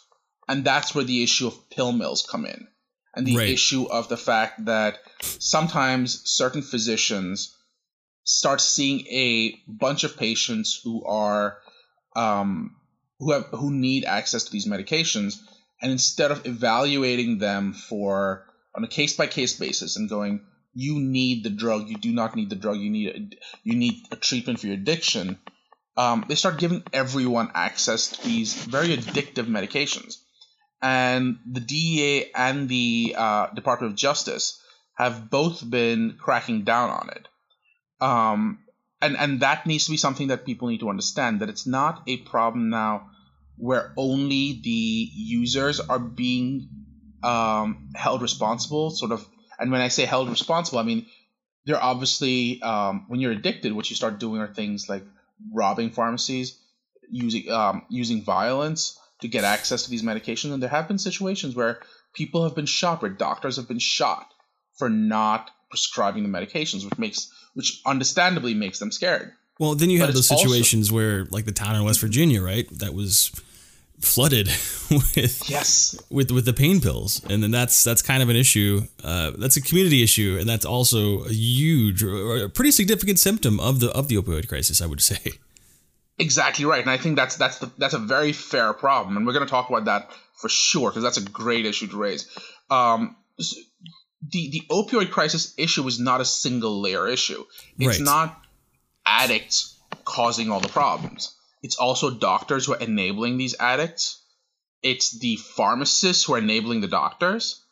And 0.48 0.64
that's 0.64 0.94
where 0.94 1.04
the 1.04 1.22
issue 1.22 1.46
of 1.46 1.70
pill 1.70 1.92
mills 1.92 2.26
come 2.28 2.44
in. 2.44 2.66
And 3.14 3.26
the 3.26 3.36
right. 3.36 3.48
issue 3.48 3.84
of 3.84 4.08
the 4.08 4.16
fact 4.16 4.64
that 4.64 4.98
sometimes 5.20 6.22
certain 6.24 6.62
physicians 6.62 7.56
start 8.24 8.60
seeing 8.60 9.06
a 9.08 9.54
bunch 9.68 10.04
of 10.04 10.16
patients 10.16 10.80
who 10.82 11.04
are 11.04 11.58
um, 12.16 12.76
who 13.18 13.32
have 13.32 13.44
who 13.52 13.70
need 13.70 14.04
access 14.04 14.44
to 14.44 14.52
these 14.52 14.66
medications, 14.66 15.36
and 15.80 15.92
instead 15.92 16.30
of 16.30 16.46
evaluating 16.46 17.38
them 17.38 17.72
for 17.74 18.46
on 18.74 18.84
a 18.84 18.88
case 18.88 19.14
by 19.14 19.26
case 19.26 19.58
basis 19.58 19.96
and 19.96 20.08
going, 20.08 20.44
you 20.74 20.98
need 21.00 21.44
the 21.44 21.50
drug. 21.50 21.88
You 21.88 21.96
do 21.96 22.12
not 22.12 22.34
need 22.34 22.50
the 22.50 22.56
drug. 22.56 22.78
You 22.78 22.90
need 22.90 23.08
a, 23.08 23.36
you 23.62 23.74
need 23.76 24.06
a 24.10 24.16
treatment 24.16 24.60
for 24.60 24.66
your 24.66 24.76
addiction. 24.76 25.38
Um, 25.96 26.24
they 26.28 26.34
start 26.34 26.58
giving 26.58 26.82
everyone 26.92 27.50
access 27.54 28.08
to 28.08 28.24
these 28.24 28.54
very 28.54 28.96
addictive 28.96 29.46
medications, 29.46 30.16
and 30.80 31.38
the 31.50 31.60
DEA 31.60 32.32
and 32.34 32.68
the 32.68 33.14
uh, 33.16 33.46
Department 33.54 33.92
of 33.92 33.98
Justice 33.98 34.60
have 34.94 35.28
both 35.30 35.68
been 35.68 36.16
cracking 36.18 36.64
down 36.64 36.90
on 36.90 37.10
it. 37.10 37.28
Um, 38.00 38.58
and 39.02 39.16
and 39.16 39.40
that 39.40 39.66
needs 39.66 39.84
to 39.86 39.90
be 39.90 39.96
something 39.96 40.28
that 40.28 40.46
people 40.46 40.68
need 40.68 40.80
to 40.80 40.88
understand 40.88 41.40
that 41.40 41.50
it's 41.50 41.66
not 41.66 42.02
a 42.06 42.18
problem 42.18 42.70
now 42.70 43.10
where 43.56 43.92
only 43.96 44.60
the 44.62 45.10
users 45.12 45.78
are 45.78 45.98
being 45.98 46.68
um, 47.22 47.90
held 47.94 48.22
responsible, 48.22 48.90
sort 48.90 49.12
of 49.12 49.26
and 49.62 49.70
when 49.70 49.80
I 49.80 49.88
say 49.88 50.04
held 50.04 50.28
responsible, 50.28 50.78
I 50.78 50.82
mean 50.82 51.06
they're 51.64 51.82
obviously 51.82 52.60
um, 52.62 53.06
when 53.08 53.20
you're 53.20 53.32
addicted, 53.32 53.72
what 53.72 53.88
you 53.88 53.96
start 53.96 54.18
doing 54.18 54.40
are 54.40 54.52
things 54.52 54.88
like 54.88 55.04
robbing 55.52 55.90
pharmacies, 55.90 56.58
using 57.10 57.50
um, 57.50 57.82
using 57.88 58.24
violence 58.24 58.98
to 59.20 59.28
get 59.28 59.44
access 59.44 59.84
to 59.84 59.90
these 59.90 60.02
medications. 60.02 60.52
And 60.52 60.62
there 60.62 60.70
have 60.70 60.88
been 60.88 60.98
situations 60.98 61.54
where 61.54 61.80
people 62.12 62.44
have 62.44 62.54
been 62.54 62.66
shot, 62.66 63.00
where 63.00 63.10
doctors 63.10 63.56
have 63.56 63.68
been 63.68 63.78
shot 63.78 64.26
for 64.76 64.90
not 64.90 65.50
prescribing 65.70 66.24
the 66.24 66.28
medications, 66.28 66.84
which 66.84 66.98
makes 66.98 67.30
which 67.54 67.80
understandably 67.86 68.54
makes 68.54 68.78
them 68.78 68.90
scared. 68.90 69.32
Well, 69.58 69.74
then 69.74 69.90
you 69.90 70.00
but 70.00 70.06
have 70.06 70.14
those 70.14 70.28
situations 70.28 70.88
also, 70.88 70.96
where, 70.96 71.24
like 71.26 71.44
the 71.44 71.52
town 71.52 71.76
in 71.76 71.84
West 71.84 72.00
Virginia, 72.00 72.42
right? 72.42 72.66
That 72.78 72.94
was 72.94 73.30
flooded 74.00 74.48
with 75.16 75.48
yes. 75.48 76.00
with 76.10 76.30
with 76.30 76.44
the 76.44 76.52
pain 76.52 76.80
pills. 76.80 77.22
And 77.28 77.42
then 77.42 77.50
that's 77.50 77.82
that's 77.84 78.02
kind 78.02 78.22
of 78.22 78.28
an 78.28 78.36
issue 78.36 78.82
uh, 79.02 79.32
that's 79.38 79.56
a 79.56 79.62
community 79.62 80.02
issue. 80.02 80.36
And 80.38 80.48
that's 80.48 80.64
also 80.64 81.24
a 81.24 81.32
huge 81.32 82.02
or 82.02 82.44
a 82.44 82.48
pretty 82.48 82.70
significant 82.70 83.18
symptom 83.18 83.60
of 83.60 83.80
the 83.80 83.90
of 83.90 84.08
the 84.08 84.16
opioid 84.16 84.48
crisis 84.48 84.80
i 84.82 84.86
would 84.86 85.00
say. 85.12 85.32
Exactly 86.18 86.64
right. 86.64 86.80
And 86.80 86.90
i 86.90 86.96
think 86.96 87.16
that's 87.16 87.36
that's 87.36 87.58
the, 87.58 87.70
that's 87.78 87.94
a 87.94 87.98
very 87.98 88.32
fair 88.32 88.72
problem. 88.72 89.16
And 89.16 89.26
we're 89.26 89.32
going 89.32 89.46
to 89.46 89.50
talk 89.50 89.68
about 89.68 89.86
that 89.86 90.10
for 90.34 90.48
sure 90.48 90.90
because 90.90 91.02
that's 91.02 91.18
a 91.18 91.24
great 91.24 91.66
issue 91.66 91.86
to 91.88 91.96
raise. 91.96 92.28
Um, 92.70 93.16
the 94.30 94.50
the 94.50 94.62
opioid 94.70 95.10
crisis 95.10 95.54
issue 95.56 95.86
is 95.86 95.98
not 95.98 96.20
a 96.20 96.24
single 96.24 96.80
layer 96.80 97.08
issue. 97.08 97.44
It's 97.78 97.98
right. 97.98 98.04
not 98.04 98.44
addicts 99.04 99.80
causing 100.04 100.50
all 100.50 100.60
the 100.60 100.68
problems. 100.68 101.34
It's 101.62 101.76
also 101.76 102.10
doctors 102.10 102.66
who 102.66 102.74
are 102.74 102.80
enabling 102.80 103.38
these 103.38 103.54
addicts. 103.58 104.21
It's 104.82 105.18
the 105.18 105.36
pharmacists 105.36 106.24
who 106.24 106.34
are 106.34 106.38
enabling 106.38 106.80
the 106.80 106.88
doctors. 106.88 107.62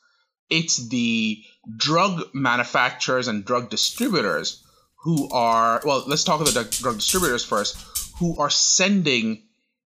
It's 0.48 0.88
the 0.88 1.42
drug 1.76 2.34
manufacturers 2.34 3.28
and 3.28 3.44
drug 3.44 3.70
distributors 3.70 4.62
who 5.02 5.30
are, 5.30 5.80
well, 5.84 6.04
let's 6.06 6.24
talk 6.24 6.40
about 6.40 6.54
the 6.54 6.64
drug 6.82 6.96
distributors 6.96 7.44
first, 7.44 7.76
who 8.18 8.38
are 8.38 8.50
sending 8.50 9.42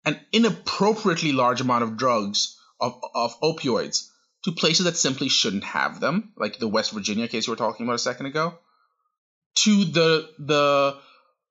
an 0.05 0.19
inappropriately 0.33 1.33
large 1.33 1.61
amount 1.61 1.85
of 1.85 1.97
drugs 1.97 2.59
of, 2.81 3.01
of 3.15 3.39
opioids 3.41 4.09
to 4.45 4.53
places 4.53 4.85
that 4.85 4.97
simply 4.97 5.29
shouldn't 5.29 5.65
have 5.65 6.01
them, 6.01 6.33
like 6.37 6.59
the 6.59 6.69
West 6.69 6.93
Virginia 6.93 7.29
case 7.29 7.47
you 7.47 7.53
were 7.53 7.57
talking 7.57 7.87
about 7.87 7.97
a 7.97 7.99
second 7.99 8.27
ago, 8.27 8.55
to 9.57 9.85
the 9.85 10.29
the 10.39 10.97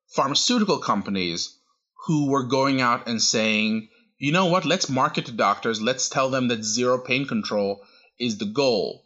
pharmaceutical 0.09 0.77
companies 0.77 1.57
who 2.05 2.29
were 2.29 2.43
going 2.43 2.81
out 2.81 3.07
and 3.07 3.21
saying, 3.21 3.89
you 4.17 4.31
know 4.31 4.45
what, 4.45 4.65
let's 4.65 4.89
market 4.89 5.25
to 5.25 5.31
doctors, 5.31 5.81
let's 5.81 6.09
tell 6.09 6.29
them 6.29 6.47
that 6.47 6.63
zero 6.63 6.97
pain 6.97 7.25
control 7.25 7.83
is 8.19 8.37
the 8.37 8.45
goal. 8.45 9.03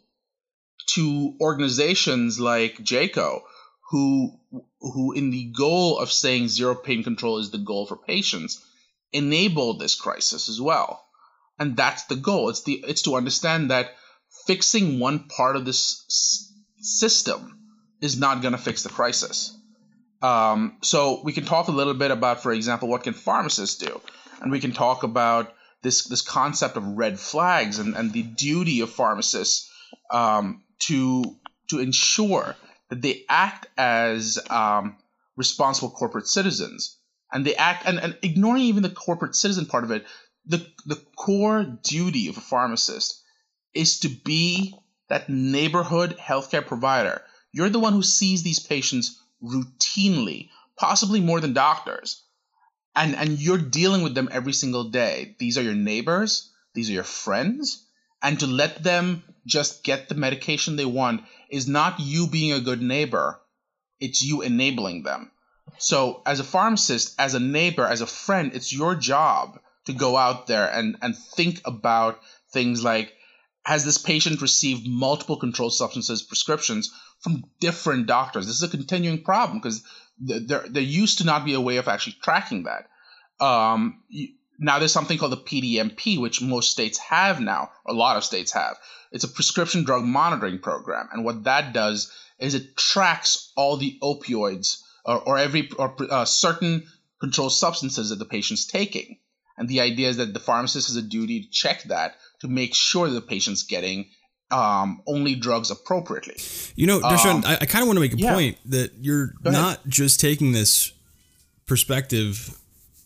To 0.94 1.34
organizations 1.40 2.40
like 2.40 2.78
JCAHO, 2.78 3.42
who 3.90 4.38
who 4.80 5.12
in 5.12 5.30
the 5.30 5.52
goal 5.56 5.98
of 5.98 6.10
saying 6.10 6.48
zero 6.48 6.74
pain 6.74 7.02
control 7.02 7.38
is 7.38 7.50
the 7.50 7.58
goal 7.58 7.86
for 7.86 7.96
patients, 7.96 8.64
enabled 9.12 9.80
this 9.80 9.94
crisis 9.94 10.48
as 10.48 10.60
well. 10.60 11.04
And 11.58 11.76
that's 11.76 12.04
the 12.04 12.16
goal. 12.16 12.48
It's 12.48 12.62
the 12.62 12.84
it's 12.86 13.02
to 13.02 13.16
understand 13.16 13.70
that 13.70 13.90
fixing 14.46 14.98
one 14.98 15.28
part 15.28 15.56
of 15.56 15.64
this 15.64 16.04
s- 16.08 16.52
system 16.80 17.58
is 18.00 18.18
not 18.18 18.42
going 18.42 18.52
to 18.52 18.58
fix 18.58 18.82
the 18.82 18.88
crisis. 18.88 19.54
Um, 20.22 20.78
so 20.82 21.20
we 21.24 21.32
can 21.32 21.44
talk 21.44 21.68
a 21.68 21.72
little 21.72 21.94
bit 21.94 22.10
about, 22.10 22.42
for 22.42 22.52
example, 22.52 22.88
what 22.88 23.04
can 23.04 23.14
pharmacists 23.14 23.78
do, 23.78 24.00
and 24.40 24.50
we 24.50 24.60
can 24.60 24.72
talk 24.72 25.02
about 25.02 25.54
this 25.82 26.04
this 26.04 26.22
concept 26.22 26.76
of 26.76 26.84
red 26.84 27.18
flags 27.18 27.78
and, 27.78 27.94
and 27.94 28.12
the 28.12 28.22
duty 28.22 28.80
of 28.80 28.90
pharmacists 28.90 29.70
um, 30.10 30.62
to 30.80 31.36
to 31.70 31.78
ensure 31.78 32.56
that 32.90 33.02
they 33.02 33.24
act 33.28 33.66
as 33.76 34.38
um, 34.50 34.96
responsible 35.36 35.90
corporate 35.90 36.26
citizens. 36.26 36.96
And 37.30 37.44
they 37.44 37.54
act 37.54 37.86
and, 37.86 37.98
and 37.98 38.16
ignoring 38.22 38.62
even 38.62 38.82
the 38.82 38.88
corporate 38.88 39.36
citizen 39.36 39.66
part 39.66 39.84
of 39.84 39.90
it 39.90 40.06
the 40.46 40.66
the 40.86 40.96
core 41.16 41.64
duty 41.82 42.28
of 42.28 42.38
a 42.38 42.40
pharmacist 42.40 43.22
is 43.74 44.00
to 44.00 44.08
be 44.08 44.74
that 45.08 45.28
neighborhood 45.28 46.16
healthcare 46.18 46.66
provider. 46.66 47.22
You're 47.52 47.68
the 47.68 47.78
one 47.78 47.92
who 47.92 48.02
sees 48.02 48.42
these 48.42 48.58
patients 48.58 49.22
routinely 49.42 50.48
possibly 50.76 51.20
more 51.20 51.40
than 51.40 51.52
doctors 51.52 52.22
and 52.94 53.14
and 53.14 53.38
you're 53.38 53.58
dealing 53.58 54.02
with 54.02 54.14
them 54.14 54.28
every 54.32 54.52
single 54.52 54.84
day. 54.84 55.36
These 55.38 55.58
are 55.58 55.62
your 55.62 55.74
neighbors. 55.74 56.50
These 56.74 56.90
are 56.90 56.94
your 56.94 57.04
friends. 57.04 57.84
And 58.22 58.40
to 58.40 58.46
let 58.46 58.82
them 58.82 59.22
just 59.46 59.84
get 59.84 60.08
the 60.08 60.14
medication 60.14 60.76
they 60.76 60.84
want 60.84 61.22
is 61.50 61.68
not 61.68 62.00
you 62.00 62.26
being 62.26 62.52
a 62.52 62.60
good 62.60 62.82
neighbor. 62.82 63.40
It's 64.00 64.22
you 64.22 64.42
enabling 64.42 65.02
them. 65.02 65.30
So, 65.78 66.22
as 66.26 66.40
a 66.40 66.44
pharmacist, 66.44 67.14
as 67.18 67.34
a 67.34 67.40
neighbor, 67.40 67.86
as 67.86 68.00
a 68.00 68.06
friend, 68.06 68.52
it's 68.54 68.72
your 68.72 68.94
job 68.94 69.60
to 69.86 69.92
go 69.92 70.16
out 70.16 70.46
there 70.46 70.68
and, 70.68 70.96
and 71.02 71.16
think 71.16 71.60
about 71.64 72.20
things 72.52 72.82
like 72.82 73.12
has 73.64 73.84
this 73.84 73.98
patient 73.98 74.40
received 74.40 74.86
multiple 74.86 75.36
controlled 75.36 75.74
substances 75.74 76.22
prescriptions 76.22 76.92
from 77.20 77.44
different 77.60 78.06
doctors? 78.06 78.46
This 78.46 78.56
is 78.56 78.62
a 78.62 78.68
continuing 78.68 79.22
problem 79.22 79.58
because 79.58 79.82
there, 80.18 80.64
there 80.68 80.82
used 80.82 81.18
to 81.18 81.24
not 81.24 81.44
be 81.44 81.54
a 81.54 81.60
way 81.60 81.76
of 81.76 81.88
actually 81.88 82.16
tracking 82.22 82.64
that. 82.64 82.88
Um, 83.44 84.02
now 84.58 84.78
there's 84.78 84.92
something 84.92 85.18
called 85.18 85.32
the 85.32 85.36
PDMP, 85.36 86.18
which 86.18 86.42
most 86.42 86.70
states 86.70 86.98
have 86.98 87.40
now, 87.40 87.70
a 87.86 87.92
lot 87.92 88.16
of 88.16 88.24
states 88.24 88.52
have. 88.52 88.76
It's 89.12 89.24
a 89.24 89.28
prescription 89.28 89.84
drug 89.84 90.04
monitoring 90.04 90.58
program. 90.58 91.08
And 91.12 91.24
what 91.24 91.44
that 91.44 91.72
does 91.72 92.12
is 92.38 92.54
it 92.54 92.76
tracks 92.76 93.52
all 93.56 93.76
the 93.76 93.98
opioids 94.02 94.82
or, 95.04 95.18
or 95.20 95.38
every 95.38 95.70
or 95.78 95.94
uh, 96.10 96.24
certain 96.24 96.86
controlled 97.20 97.52
substances 97.52 98.10
that 98.10 98.18
the 98.18 98.24
patient's 98.24 98.66
taking. 98.66 99.18
And 99.58 99.68
the 99.68 99.80
idea 99.80 100.08
is 100.08 100.16
that 100.16 100.32
the 100.32 100.40
pharmacist 100.40 100.88
has 100.88 100.96
a 100.96 101.02
duty 101.02 101.42
to 101.42 101.50
check 101.50 101.82
that 101.84 102.14
to 102.40 102.48
make 102.48 102.74
sure 102.74 103.08
the 103.10 103.20
patient's 103.20 103.64
getting 103.64 104.08
um, 104.50 105.02
only 105.06 105.34
drugs 105.34 105.70
appropriately. 105.70 106.36
You 106.74 106.86
know, 106.86 107.00
Darshan, 107.00 107.34
um, 107.34 107.42
I, 107.44 107.58
I 107.60 107.66
kind 107.66 107.82
of 107.82 107.88
want 107.88 107.96
to 107.96 108.00
make 108.00 108.14
a 108.14 108.18
yeah. 108.18 108.32
point 108.32 108.58
that 108.66 108.92
you're 109.00 109.34
not 109.42 109.86
just 109.86 110.20
taking 110.20 110.52
this 110.52 110.92
perspective 111.66 112.58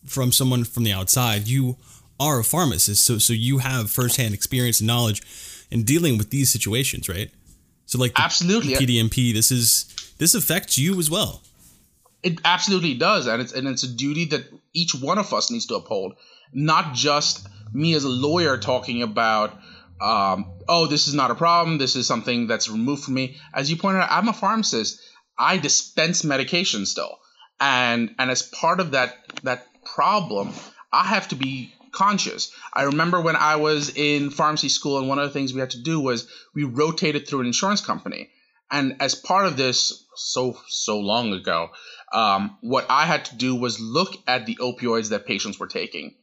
from 0.06 0.32
someone 0.32 0.64
from 0.64 0.84
the 0.84 0.92
outside. 0.92 1.48
You 1.48 1.76
are 2.20 2.38
a 2.38 2.44
pharmacist, 2.44 3.04
so 3.04 3.18
so 3.18 3.32
you 3.32 3.58
have 3.58 3.90
firsthand 3.90 4.34
experience 4.34 4.80
and 4.80 4.86
knowledge 4.86 5.22
in 5.70 5.82
dealing 5.84 6.18
with 6.18 6.30
these 6.30 6.52
situations, 6.52 7.08
right? 7.08 7.30
So, 7.86 7.98
like, 7.98 8.12
absolutely, 8.16 8.74
the 8.74 8.86
PDMP, 8.86 9.32
this 9.32 9.50
is 9.50 9.92
this 10.18 10.34
affects 10.34 10.78
you 10.78 10.98
as 10.98 11.10
well. 11.10 11.42
It 12.22 12.38
absolutely 12.44 12.94
does, 12.94 13.26
and 13.26 13.42
it's 13.42 13.52
and 13.52 13.66
it's 13.66 13.82
a 13.82 13.92
duty 13.92 14.26
that 14.26 14.44
each 14.72 14.94
one 14.94 15.18
of 15.18 15.32
us 15.32 15.50
needs 15.50 15.66
to 15.66 15.74
uphold, 15.74 16.14
not 16.52 16.94
just 16.94 17.46
me 17.72 17.94
as 17.94 18.04
a 18.04 18.08
lawyer 18.08 18.58
talking 18.58 19.02
about. 19.02 19.58
Um, 20.00 20.52
oh, 20.68 20.86
this 20.86 21.08
is 21.08 21.14
not 21.14 21.30
a 21.30 21.34
problem. 21.34 21.78
This 21.78 21.96
is 21.96 22.06
something 22.06 22.46
that's 22.46 22.68
removed 22.68 23.04
from 23.04 23.14
me. 23.14 23.36
As 23.54 23.70
you 23.70 23.76
pointed 23.76 24.00
out, 24.00 24.10
I'm 24.10 24.28
a 24.28 24.32
pharmacist. 24.32 25.00
I 25.38 25.56
dispense 25.58 26.24
medication 26.24 26.86
still, 26.86 27.18
and 27.60 28.14
and 28.18 28.30
as 28.30 28.42
part 28.42 28.80
of 28.80 28.90
that 28.92 29.16
that 29.44 29.66
problem, 29.84 30.52
I 30.92 31.04
have 31.04 31.28
to 31.28 31.36
be 31.36 31.72
conscious. 31.92 32.52
I 32.72 32.84
remember 32.84 33.20
when 33.20 33.36
I 33.36 33.56
was 33.56 33.94
in 33.96 34.30
pharmacy 34.30 34.68
school, 34.68 34.98
and 34.98 35.08
one 35.08 35.18
of 35.18 35.24
the 35.24 35.32
things 35.32 35.54
we 35.54 35.60
had 35.60 35.70
to 35.70 35.82
do 35.82 36.00
was 36.00 36.28
we 36.54 36.64
rotated 36.64 37.26
through 37.26 37.40
an 37.40 37.46
insurance 37.46 37.80
company, 37.80 38.30
and 38.70 38.96
as 39.00 39.14
part 39.14 39.46
of 39.46 39.56
this, 39.56 40.04
so 40.16 40.58
so 40.68 40.98
long 40.98 41.32
ago, 41.32 41.70
um, 42.12 42.58
what 42.60 42.86
I 42.90 43.06
had 43.06 43.24
to 43.26 43.36
do 43.36 43.54
was 43.54 43.80
look 43.80 44.14
at 44.26 44.46
the 44.46 44.56
opioids 44.56 45.10
that 45.10 45.26
patients 45.26 45.58
were 45.58 45.68
taking 45.68 46.14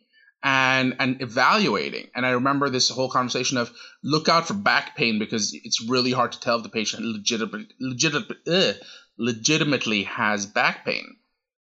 and 0.44 0.96
and 1.00 1.22
evaluating. 1.22 2.08
And 2.16 2.26
I 2.26 2.32
remember 2.32 2.70
this 2.70 2.90
whole 2.90 3.10
conversation 3.10 3.58
of 3.58 3.72
look 4.04 4.30
out 4.30 4.48
for 4.48 4.54
back 4.54 4.96
pain 4.96 5.20
because 5.20 5.54
it's 5.54 5.84
really 5.88 6.12
hard 6.12 6.32
to 6.34 6.40
tell 6.40 6.58
if 6.58 6.64
the 6.64 6.70
patient 6.70 7.04
legitimately 7.04 7.68
legit, 7.80 8.14
ugh, 8.48 8.76
legitimately 9.18 10.04
has 10.04 10.46
back 10.46 10.86
pain. 10.86 11.18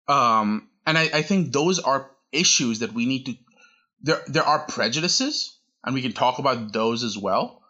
Um, 0.09 0.69
and 0.87 0.99
I, 0.99 1.03
I 1.15 1.23
think 1.23 1.53
those 1.53 1.79
are 1.79 2.11
issues 2.33 2.81
that 2.81 2.93
we 2.93 3.07
need 3.07 3.27
to. 3.27 3.35
There 4.03 4.23
there 4.27 4.45
are 4.45 4.67
prejudices, 4.67 5.59
and 5.85 5.95
we 5.95 6.03
can 6.03 6.13
talk 6.13 6.39
about 6.39 6.73
those 6.73 7.05
as 7.05 7.17
well. 7.17 7.63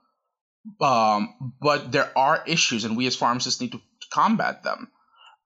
Um, 0.80 1.54
but 1.60 1.90
there 1.92 2.10
are 2.16 2.42
issues, 2.46 2.84
and 2.84 2.96
we 2.96 3.06
as 3.06 3.16
pharmacists 3.16 3.60
need 3.60 3.72
to, 3.72 3.80
combat 4.12 4.64
them. 4.64 4.90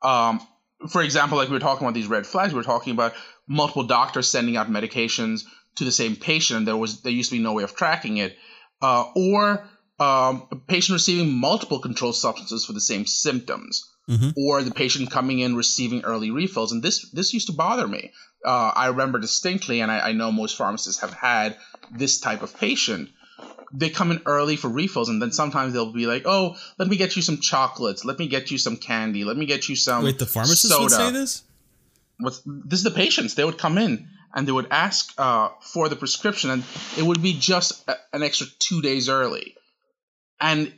Um, 0.02 0.40
for 0.88 1.02
example, 1.02 1.36
like 1.36 1.48
we 1.48 1.54
were 1.54 1.60
talking 1.60 1.86
about 1.86 1.94
these 1.94 2.06
red 2.06 2.26
flags, 2.26 2.52
we 2.52 2.56
were 2.56 2.64
talking 2.64 2.92
about 2.92 3.14
multiple 3.46 3.84
doctors 3.84 4.30
sending 4.30 4.56
out 4.56 4.70
medications 4.70 5.44
to 5.76 5.84
the 5.84 5.92
same 5.92 6.16
patient, 6.16 6.58
and 6.58 6.68
there 6.68 6.76
was 6.76 7.02
there 7.02 7.12
used 7.12 7.30
to 7.30 7.36
be 7.36 7.42
no 7.42 7.52
way 7.52 7.62
of 7.62 7.74
tracking 7.74 8.18
it, 8.18 8.36
uh, 8.82 9.04
or 9.14 9.68
um, 9.98 10.46
a 10.50 10.56
patient 10.66 10.94
receiving 10.94 11.32
multiple 11.32 11.78
controlled 11.78 12.16
substances 12.16 12.64
for 12.64 12.72
the 12.72 12.80
same 12.80 13.06
symptoms, 13.06 13.90
mm-hmm. 14.08 14.30
or 14.36 14.62
the 14.62 14.70
patient 14.70 15.10
coming 15.10 15.40
in 15.40 15.56
receiving 15.56 16.04
early 16.04 16.30
refills, 16.30 16.72
and 16.72 16.82
this 16.82 17.10
this 17.10 17.32
used 17.32 17.48
to 17.48 17.52
bother 17.52 17.86
me. 17.86 18.12
Uh, 18.44 18.72
I 18.74 18.88
remember 18.88 19.18
distinctly, 19.18 19.80
and 19.80 19.90
I, 19.90 20.08
I 20.08 20.12
know 20.12 20.30
most 20.30 20.56
pharmacists 20.56 21.00
have 21.00 21.12
had 21.12 21.56
this 21.90 22.20
type 22.20 22.42
of 22.42 22.56
patient 22.56 23.10
they 23.72 23.90
come 23.90 24.12
in 24.12 24.22
early 24.24 24.56
for 24.56 24.68
refills 24.68 25.08
and 25.08 25.20
then 25.20 25.32
sometimes 25.32 25.72
they'll 25.72 25.92
be 25.92 26.06
like 26.06 26.22
oh 26.26 26.56
let 26.78 26.88
me 26.88 26.96
get 26.96 27.16
you 27.16 27.22
some 27.22 27.38
chocolates 27.38 28.04
let 28.04 28.18
me 28.18 28.28
get 28.28 28.50
you 28.50 28.58
some 28.58 28.76
candy 28.76 29.24
let 29.24 29.36
me 29.36 29.46
get 29.46 29.68
you 29.68 29.76
some 29.76 30.04
wait 30.04 30.18
the 30.18 30.26
pharmacist 30.26 30.68
soda. 30.68 30.82
would 30.82 30.90
say 30.90 31.10
this 31.10 31.42
What's, 32.18 32.42
this 32.44 32.78
is 32.80 32.84
the 32.84 32.90
patients 32.90 33.34
they 33.34 33.44
would 33.44 33.58
come 33.58 33.78
in 33.78 34.08
and 34.34 34.48
they 34.48 34.52
would 34.52 34.68
ask 34.70 35.12
uh, 35.18 35.50
for 35.60 35.88
the 35.88 35.96
prescription 35.96 36.50
and 36.50 36.64
it 36.96 37.02
would 37.02 37.22
be 37.22 37.32
just 37.32 37.88
a, 37.88 37.96
an 38.12 38.22
extra 38.22 38.46
two 38.58 38.82
days 38.82 39.08
early 39.08 39.56
and 40.40 40.72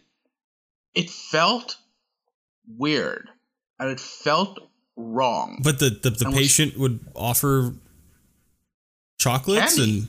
it 0.94 1.10
felt 1.10 1.76
weird 2.68 3.28
and 3.78 3.90
it 3.90 4.00
felt 4.00 4.58
wrong 4.96 5.60
but 5.62 5.78
the 5.78 5.90
the, 5.90 6.10
the 6.10 6.30
patient 6.30 6.72
was, 6.72 6.80
would 6.80 7.06
offer 7.14 7.74
chocolates 9.18 9.76
candy. 9.76 9.98
and 9.98 10.08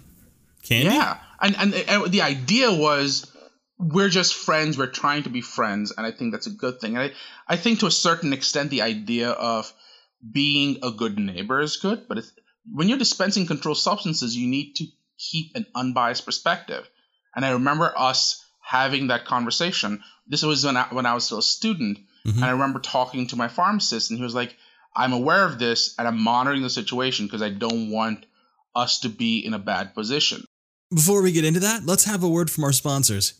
candy 0.63 0.95
yeah 0.95 1.17
and, 1.41 1.55
and 1.57 1.73
and 1.73 2.11
the 2.11 2.21
idea 2.21 2.71
was 2.71 3.31
we're 3.79 4.09
just 4.09 4.33
friends. 4.33 4.77
We're 4.77 4.87
trying 4.87 5.23
to 5.23 5.29
be 5.29 5.41
friends, 5.41 5.93
and 5.95 6.05
I 6.05 6.11
think 6.11 6.31
that's 6.31 6.47
a 6.47 6.51
good 6.51 6.79
thing. 6.81 6.97
And 6.97 7.11
I, 7.11 7.11
I 7.47 7.57
think 7.57 7.79
to 7.79 7.85
a 7.85 7.91
certain 7.91 8.33
extent, 8.33 8.71
the 8.71 8.81
idea 8.81 9.29
of 9.29 9.71
being 10.31 10.79
a 10.83 10.91
good 10.91 11.17
neighbor 11.17 11.61
is 11.61 11.77
good, 11.77 12.07
but 12.07 12.23
when 12.71 12.89
you're 12.89 12.97
dispensing 12.97 13.45
controlled 13.45 13.77
substances, 13.77 14.35
you 14.35 14.47
need 14.47 14.75
to 14.75 14.85
keep 15.17 15.55
an 15.55 15.65
unbiased 15.75 16.25
perspective. 16.25 16.87
And 17.35 17.45
I 17.45 17.51
remember 17.51 17.93
us 17.95 18.43
having 18.61 19.07
that 19.07 19.25
conversation. 19.25 20.03
This 20.27 20.43
was 20.43 20.65
when 20.65 20.77
I, 20.77 20.87
when 20.91 21.05
I 21.05 21.13
was 21.13 21.25
still 21.25 21.39
a 21.39 21.43
student, 21.43 21.99
mm-hmm. 22.25 22.37
and 22.37 22.45
I 22.45 22.51
remember 22.51 22.79
talking 22.79 23.27
to 23.27 23.35
my 23.35 23.47
pharmacist, 23.47 24.09
and 24.09 24.17
he 24.17 24.23
was 24.23 24.35
like, 24.35 24.55
"I'm 24.95 25.13
aware 25.13 25.45
of 25.45 25.59
this, 25.59 25.95
and 25.97 26.07
I'm 26.07 26.19
monitoring 26.19 26.63
the 26.63 26.69
situation 26.69 27.27
because 27.27 27.41
I 27.41 27.49
don't 27.49 27.91
want 27.91 28.25
us 28.75 28.99
to 29.01 29.09
be 29.09 29.39
in 29.39 29.53
a 29.53 29.59
bad 29.59 29.93
position." 29.93 30.43
Before 30.93 31.21
we 31.21 31.31
get 31.31 31.45
into 31.45 31.59
that, 31.61 31.85
let's 31.85 32.05
have 32.05 32.23
a 32.23 32.29
word 32.29 32.49
from 32.49 32.63
our 32.63 32.73
sponsors. 32.73 33.33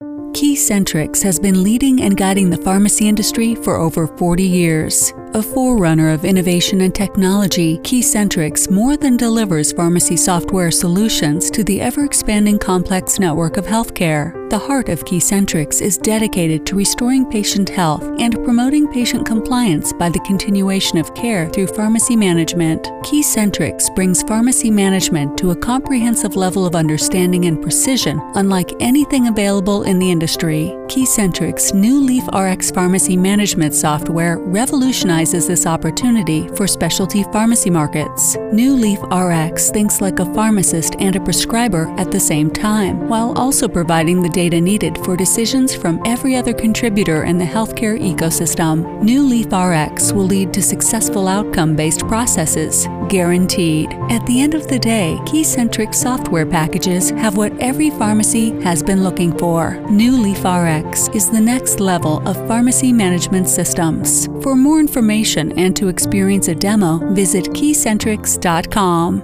Keycentrix 0.00 1.22
has 1.22 1.38
been 1.38 1.62
leading 1.62 2.02
and 2.02 2.16
guiding 2.16 2.50
the 2.50 2.56
pharmacy 2.56 3.08
industry 3.08 3.54
for 3.54 3.76
over 3.76 4.06
40 4.06 4.42
years. 4.42 5.12
A 5.36 5.42
forerunner 5.42 6.10
of 6.10 6.24
innovation 6.24 6.82
and 6.82 6.94
technology, 6.94 7.78
Keycentrix 7.78 8.70
more 8.70 8.96
than 8.96 9.16
delivers 9.16 9.72
pharmacy 9.72 10.16
software 10.16 10.70
solutions 10.70 11.50
to 11.50 11.64
the 11.64 11.80
ever 11.80 12.04
expanding 12.04 12.56
complex 12.56 13.18
network 13.18 13.56
of 13.56 13.66
healthcare. 13.66 14.32
The 14.48 14.58
heart 14.60 14.88
of 14.88 15.04
Keycentrix 15.04 15.82
is 15.82 15.98
dedicated 15.98 16.64
to 16.66 16.76
restoring 16.76 17.28
patient 17.28 17.68
health 17.68 18.04
and 18.20 18.44
promoting 18.44 18.86
patient 18.92 19.26
compliance 19.26 19.92
by 19.92 20.08
the 20.08 20.20
continuation 20.20 20.98
of 20.98 21.12
care 21.16 21.48
through 21.48 21.66
pharmacy 21.66 22.14
management. 22.14 22.84
Keycentrix 23.02 23.92
brings 23.96 24.22
pharmacy 24.22 24.70
management 24.70 25.36
to 25.38 25.50
a 25.50 25.56
comprehensive 25.56 26.36
level 26.36 26.64
of 26.64 26.76
understanding 26.76 27.46
and 27.46 27.60
precision 27.60 28.20
unlike 28.36 28.70
anything 28.78 29.26
available 29.26 29.82
in 29.82 29.98
the 29.98 30.12
industry. 30.12 30.66
Keycentrix' 30.86 31.74
new 31.74 31.98
Leaf 31.98 32.22
RX 32.32 32.70
pharmacy 32.70 33.16
management 33.16 33.74
software 33.74 34.38
revolutionizes 34.38 35.23
this 35.32 35.66
opportunity 35.66 36.48
for 36.48 36.66
specialty 36.66 37.22
pharmacy 37.24 37.70
markets. 37.70 38.36
New 38.52 38.74
Leaf 38.74 39.00
RX 39.10 39.70
thinks 39.70 40.00
like 40.00 40.18
a 40.18 40.34
pharmacist 40.34 40.96
and 40.98 41.16
a 41.16 41.20
prescriber 41.20 41.88
at 41.98 42.10
the 42.10 42.20
same 42.20 42.50
time, 42.50 43.08
while 43.08 43.32
also 43.38 43.66
providing 43.66 44.20
the 44.20 44.28
data 44.28 44.60
needed 44.60 44.98
for 44.98 45.16
decisions 45.16 45.74
from 45.74 46.00
every 46.04 46.36
other 46.36 46.52
contributor 46.52 47.24
in 47.24 47.38
the 47.38 47.44
healthcare 47.44 47.98
ecosystem. 47.98 49.02
New 49.02 49.22
Leaf 49.22 49.46
RX 49.52 50.12
will 50.12 50.26
lead 50.26 50.52
to 50.52 50.62
successful 50.62 51.28
outcome 51.28 51.74
based 51.74 52.06
processes, 52.06 52.86
guaranteed. 53.08 53.92
At 54.10 54.24
the 54.26 54.40
end 54.40 54.54
of 54.54 54.68
the 54.68 54.78
day, 54.78 55.16
Keycentrix 55.22 55.94
software 55.94 56.46
packages 56.46 57.10
have 57.10 57.36
what 57.36 57.52
every 57.60 57.90
pharmacy 57.90 58.50
has 58.62 58.82
been 58.82 59.02
looking 59.02 59.36
for. 59.38 59.76
New 59.90 60.12
Leaf 60.12 60.44
RX 60.44 61.08
is 61.14 61.30
the 61.30 61.40
next 61.40 61.80
level 61.80 62.26
of 62.28 62.36
pharmacy 62.48 62.92
management 62.92 63.48
systems. 63.48 64.26
For 64.42 64.54
more 64.56 64.80
information 64.80 65.13
and 65.58 65.76
to 65.76 65.88
experience 65.88 66.48
a 66.48 66.54
demo, 66.54 66.98
visit 67.12 67.44
keycentrix.com. 67.46 69.20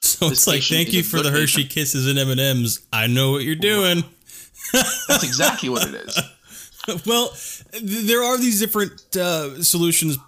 So 0.00 0.28
This 0.28 0.38
it's 0.38 0.46
like, 0.46 0.62
thank 0.62 0.92
you 0.92 1.02
for 1.02 1.22
the 1.22 1.30
Hershey 1.30 1.62
patient. 1.62 1.70
Kisses 1.72 2.06
and 2.08 2.18
M 2.18 2.30
and 2.30 2.40
M's. 2.40 2.80
I 2.92 3.06
know 3.06 3.32
what 3.32 3.42
you're 3.44 3.54
doing. 3.54 4.04
That's 4.72 5.22
exactly 5.24 5.68
what 5.68 5.88
it 5.88 5.94
is. 5.94 6.18
well, 7.06 7.28
th- 7.72 8.06
there 8.06 8.22
are 8.22 8.36
these 8.38 8.60
different 8.60 9.16
uh, 9.16 9.62
solutions 9.62 10.18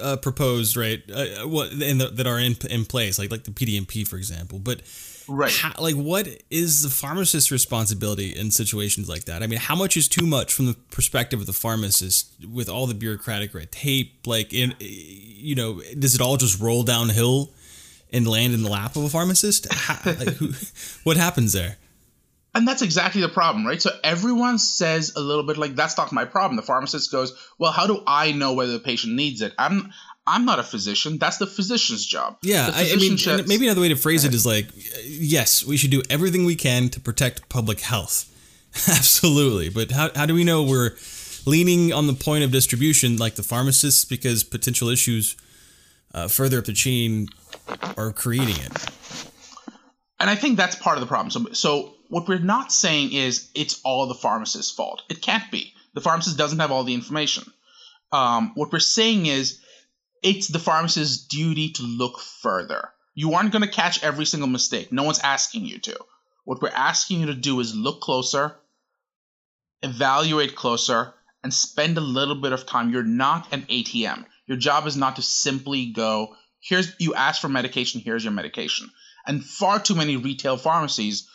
uh, 0.00 0.16
proposed, 0.16 0.76
right? 0.76 1.02
Uh, 1.10 1.46
what 1.46 1.72
in 1.72 1.98
the, 1.98 2.08
that 2.08 2.26
are 2.26 2.38
in 2.38 2.56
in 2.68 2.84
place, 2.84 3.18
like 3.18 3.30
like 3.30 3.44
the 3.44 3.50
PDMP, 3.50 4.06
for 4.06 4.16
example. 4.16 4.58
But 4.58 4.82
Right. 5.32 5.50
how, 5.50 5.72
like, 5.78 5.94
what 5.94 6.28
is 6.50 6.82
the 6.82 6.90
pharmacist's 6.90 7.50
responsibility 7.50 8.36
in 8.36 8.50
situations 8.50 9.08
like 9.08 9.24
that? 9.24 9.42
I 9.42 9.46
mean, 9.46 9.58
how 9.58 9.74
much 9.74 9.96
is 9.96 10.08
too 10.08 10.26
much 10.26 10.52
from 10.52 10.66
the 10.66 10.74
perspective 10.90 11.40
of 11.40 11.46
the 11.46 11.54
pharmacist 11.54 12.32
with 12.46 12.68
all 12.68 12.86
the 12.86 12.94
bureaucratic 12.94 13.54
red 13.54 13.72
tape? 13.72 14.26
Like, 14.26 14.52
in 14.52 14.74
you 14.78 15.54
know, 15.54 15.80
does 15.98 16.14
it 16.14 16.20
all 16.20 16.36
just 16.36 16.60
roll 16.60 16.82
downhill 16.82 17.50
and 18.12 18.28
land 18.28 18.52
in 18.52 18.62
the 18.62 18.68
lap 18.68 18.94
of 18.94 19.04
a 19.04 19.08
pharmacist? 19.08 19.72
How, 19.72 19.98
like, 20.04 20.34
who, 20.34 20.52
what 21.04 21.16
happens 21.16 21.54
there? 21.54 21.78
And 22.54 22.68
that's 22.68 22.82
exactly 22.82 23.22
the 23.22 23.30
problem, 23.30 23.66
right? 23.66 23.80
So 23.80 23.90
everyone 24.04 24.58
says 24.58 25.14
a 25.16 25.20
little 25.20 25.42
bit 25.42 25.56
like, 25.56 25.74
that's 25.74 25.96
not 25.96 26.12
my 26.12 26.26
problem. 26.26 26.56
The 26.56 26.62
pharmacist 26.62 27.10
goes, 27.10 27.32
well, 27.58 27.72
how 27.72 27.86
do 27.86 28.02
I 28.06 28.32
know 28.32 28.52
whether 28.52 28.72
the 28.72 28.78
patient 28.78 29.14
needs 29.14 29.40
it? 29.40 29.54
I'm 29.58 29.92
I'm 30.26 30.44
not 30.44 30.60
a 30.60 30.62
physician. 30.62 31.18
That's 31.18 31.38
the 31.38 31.46
physician's 31.46 32.06
job. 32.06 32.38
Yeah, 32.42 32.70
The 32.70 32.76
I, 32.76 32.82
mean, 32.96 33.16
physician 33.16 33.44
maybe 33.48 33.66
another 33.66 33.80
way 33.80 33.88
to 33.88 33.96
phrase 33.96 34.24
it 34.24 34.34
is 34.34 34.46
like, 34.46 34.68
yes, 35.04 35.64
we 35.64 35.76
should 35.76 35.90
do 35.90 36.02
everything 36.10 36.44
we 36.44 36.54
can 36.54 36.90
to 36.90 37.00
protect 37.00 37.48
public 37.48 37.80
health. 37.80 38.28
Absolutely. 38.88 39.68
But 39.68 39.90
how, 39.90 40.10
how 40.14 40.26
do 40.26 40.34
we 40.34 40.44
know 40.44 40.62
we're 40.62 40.92
leaning 41.44 41.92
on 41.92 42.06
the 42.06 42.14
point 42.14 42.44
of 42.44 42.52
distribution 42.52 43.16
like 43.16 43.34
the 43.34 43.42
pharmacists 43.42 44.04
because 44.04 44.44
potential 44.44 44.88
issues 44.88 45.36
uh, 46.14 46.28
further 46.28 46.58
up 46.58 46.66
the 46.66 46.72
chain 46.72 47.28
are 47.96 48.12
creating 48.12 48.56
it? 48.56 48.90
And 50.20 50.30
I 50.30 50.36
think 50.36 50.56
that's 50.56 50.76
part 50.76 50.96
of 50.96 51.00
the 51.00 51.08
problem. 51.08 51.30
So, 51.30 51.52
so 51.52 51.94
what 52.12 52.28
we're 52.28 52.38
not 52.38 52.70
saying 52.70 53.14
is 53.14 53.48
it's 53.54 53.80
all 53.84 54.06
the 54.06 54.14
pharmacist's 54.14 54.70
fault. 54.70 55.00
It 55.08 55.22
can't 55.22 55.50
be. 55.50 55.72
The 55.94 56.02
pharmacist 56.02 56.36
doesn't 56.36 56.58
have 56.58 56.70
all 56.70 56.84
the 56.84 56.92
information. 56.92 57.50
Um, 58.12 58.52
what 58.54 58.70
we're 58.70 58.80
saying 58.80 59.24
is 59.24 59.60
it's 60.22 60.48
the 60.48 60.58
pharmacist's 60.58 61.26
duty 61.26 61.70
to 61.70 61.82
look 61.82 62.20
further. 62.20 62.90
You 63.14 63.32
aren't 63.32 63.50
going 63.50 63.62
to 63.62 63.78
catch 63.82 64.04
every 64.04 64.26
single 64.26 64.50
mistake. 64.50 64.92
No 64.92 65.04
one's 65.04 65.20
asking 65.20 65.64
you 65.64 65.78
to. 65.78 65.98
What 66.44 66.60
we're 66.60 66.68
asking 66.68 67.20
you 67.20 67.26
to 67.28 67.34
do 67.34 67.60
is 67.60 67.74
look 67.74 68.02
closer, 68.02 68.56
evaluate 69.82 70.54
closer, 70.54 71.14
and 71.42 71.54
spend 71.54 71.96
a 71.96 72.02
little 72.02 72.34
bit 72.34 72.52
of 72.52 72.66
time. 72.66 72.90
You're 72.90 73.04
not 73.04 73.50
an 73.54 73.62
ATM. 73.62 74.26
Your 74.46 74.58
job 74.58 74.86
is 74.86 74.98
not 74.98 75.16
to 75.16 75.22
simply 75.22 75.86
go, 75.86 76.36
here's 76.60 76.94
you 76.98 77.14
ask 77.14 77.40
for 77.40 77.48
medication, 77.48 78.02
here's 78.02 78.22
your 78.22 78.34
medication. 78.34 78.90
And 79.26 79.42
far 79.42 79.80
too 79.80 79.94
many 79.94 80.16
retail 80.16 80.58
pharmacies 80.58 81.26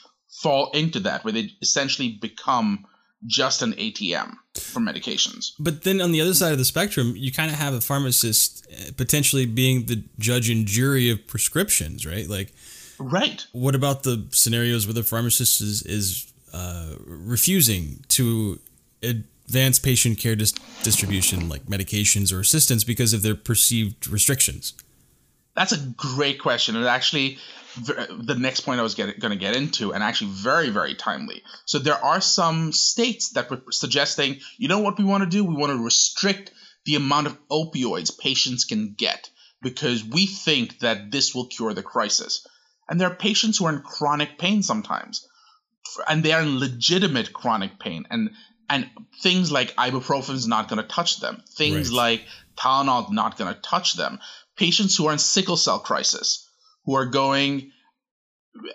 fall 0.41 0.71
into 0.71 0.99
that, 1.01 1.23
where 1.23 1.33
they 1.33 1.49
essentially 1.61 2.17
become 2.21 2.85
just 3.25 3.61
an 3.63 3.73
ATM 3.73 4.33
for 4.55 4.79
medications. 4.79 5.51
But 5.59 5.83
then 5.83 6.01
on 6.01 6.11
the 6.11 6.21
other 6.21 6.33
side 6.35 6.51
of 6.51 6.57
the 6.59 6.65
spectrum, 6.65 7.13
you 7.15 7.31
kind 7.31 7.49
of 7.49 7.57
have 7.57 7.73
a 7.73 7.81
pharmacist 7.81 8.67
uh, 8.71 8.91
potentially 8.95 9.45
being 9.45 9.85
the 9.87 10.03
judge 10.19 10.49
and 10.49 10.65
jury 10.67 11.09
of 11.09 11.25
prescriptions, 11.27 12.05
right? 12.05 12.27
Like, 12.29 12.53
Right. 12.99 13.45
what 13.51 13.75
about 13.75 14.03
the 14.03 14.27
scenarios 14.31 14.85
where 14.87 14.93
the 14.93 15.03
pharmacist 15.03 15.61
is, 15.61 15.81
is 15.83 16.31
uh, 16.53 16.93
refusing 17.05 18.03
to 18.09 18.59
advance 19.03 19.79
patient 19.79 20.17
care 20.19 20.35
dis- 20.35 20.53
distribution, 20.83 21.47
like 21.49 21.65
medications 21.65 22.33
or 22.33 22.39
assistance, 22.39 22.83
because 22.83 23.13
of 23.13 23.21
their 23.21 23.35
perceived 23.35 24.07
restrictions? 24.07 24.73
That's 25.57 25.71
a 25.71 25.79
great 25.79 26.39
question. 26.39 26.75
And 26.75 26.85
actually, 26.85 27.39
the 27.77 28.35
next 28.37 28.61
point 28.61 28.79
I 28.79 28.83
was 28.83 28.93
going 28.93 29.13
to 29.19 29.35
get 29.35 29.55
into, 29.55 29.91
and 29.91 30.03
actually 30.03 30.29
very, 30.31 30.69
very 30.69 30.93
timely. 30.93 31.41
So 31.65 31.79
there 31.79 31.97
are 32.01 32.21
some 32.21 32.71
states 32.71 33.31
that 33.31 33.49
were 33.49 33.63
suggesting, 33.71 34.39
you 34.57 34.67
know 34.67 34.79
what 34.79 34.99
we 34.99 35.03
want 35.03 35.23
to 35.23 35.29
do? 35.29 35.43
We 35.43 35.55
want 35.55 35.71
to 35.71 35.83
restrict 35.83 36.51
the 36.85 36.93
amount 36.93 37.25
of 37.25 37.37
opioids 37.49 38.17
patients 38.17 38.65
can 38.65 38.93
get 38.95 39.31
because 39.63 40.03
we 40.03 40.27
think 40.27 40.77
that 40.79 41.09
this 41.09 41.33
will 41.33 41.47
cure 41.47 41.73
the 41.73 41.81
crisis. 41.81 42.45
And 42.87 43.01
there 43.01 43.09
are 43.09 43.15
patients 43.15 43.57
who 43.57 43.65
are 43.65 43.73
in 43.73 43.81
chronic 43.81 44.37
pain 44.37 44.61
sometimes, 44.61 45.27
and 46.07 46.21
they 46.21 46.33
are 46.33 46.43
in 46.43 46.59
legitimate 46.59 47.33
chronic 47.33 47.79
pain, 47.79 48.05
and 48.11 48.29
and 48.69 48.89
things 49.21 49.51
like 49.51 49.75
ibuprofen 49.75 50.35
is 50.35 50.47
not 50.47 50.67
going 50.67 50.81
to 50.81 50.87
touch 50.87 51.19
them. 51.19 51.41
Things 51.57 51.89
Right. 51.89 51.97
like 51.97 52.27
Tylenol 52.57 53.11
not 53.11 53.37
going 53.37 53.53
to 53.53 53.59
touch 53.59 53.93
them. 53.93 54.19
Patients 54.57 54.95
who 54.95 55.07
are 55.07 55.13
in 55.13 55.19
sickle 55.19 55.57
cell 55.57 55.79
crisis, 55.79 56.49
who 56.85 56.95
are 56.95 57.05
going, 57.05 57.71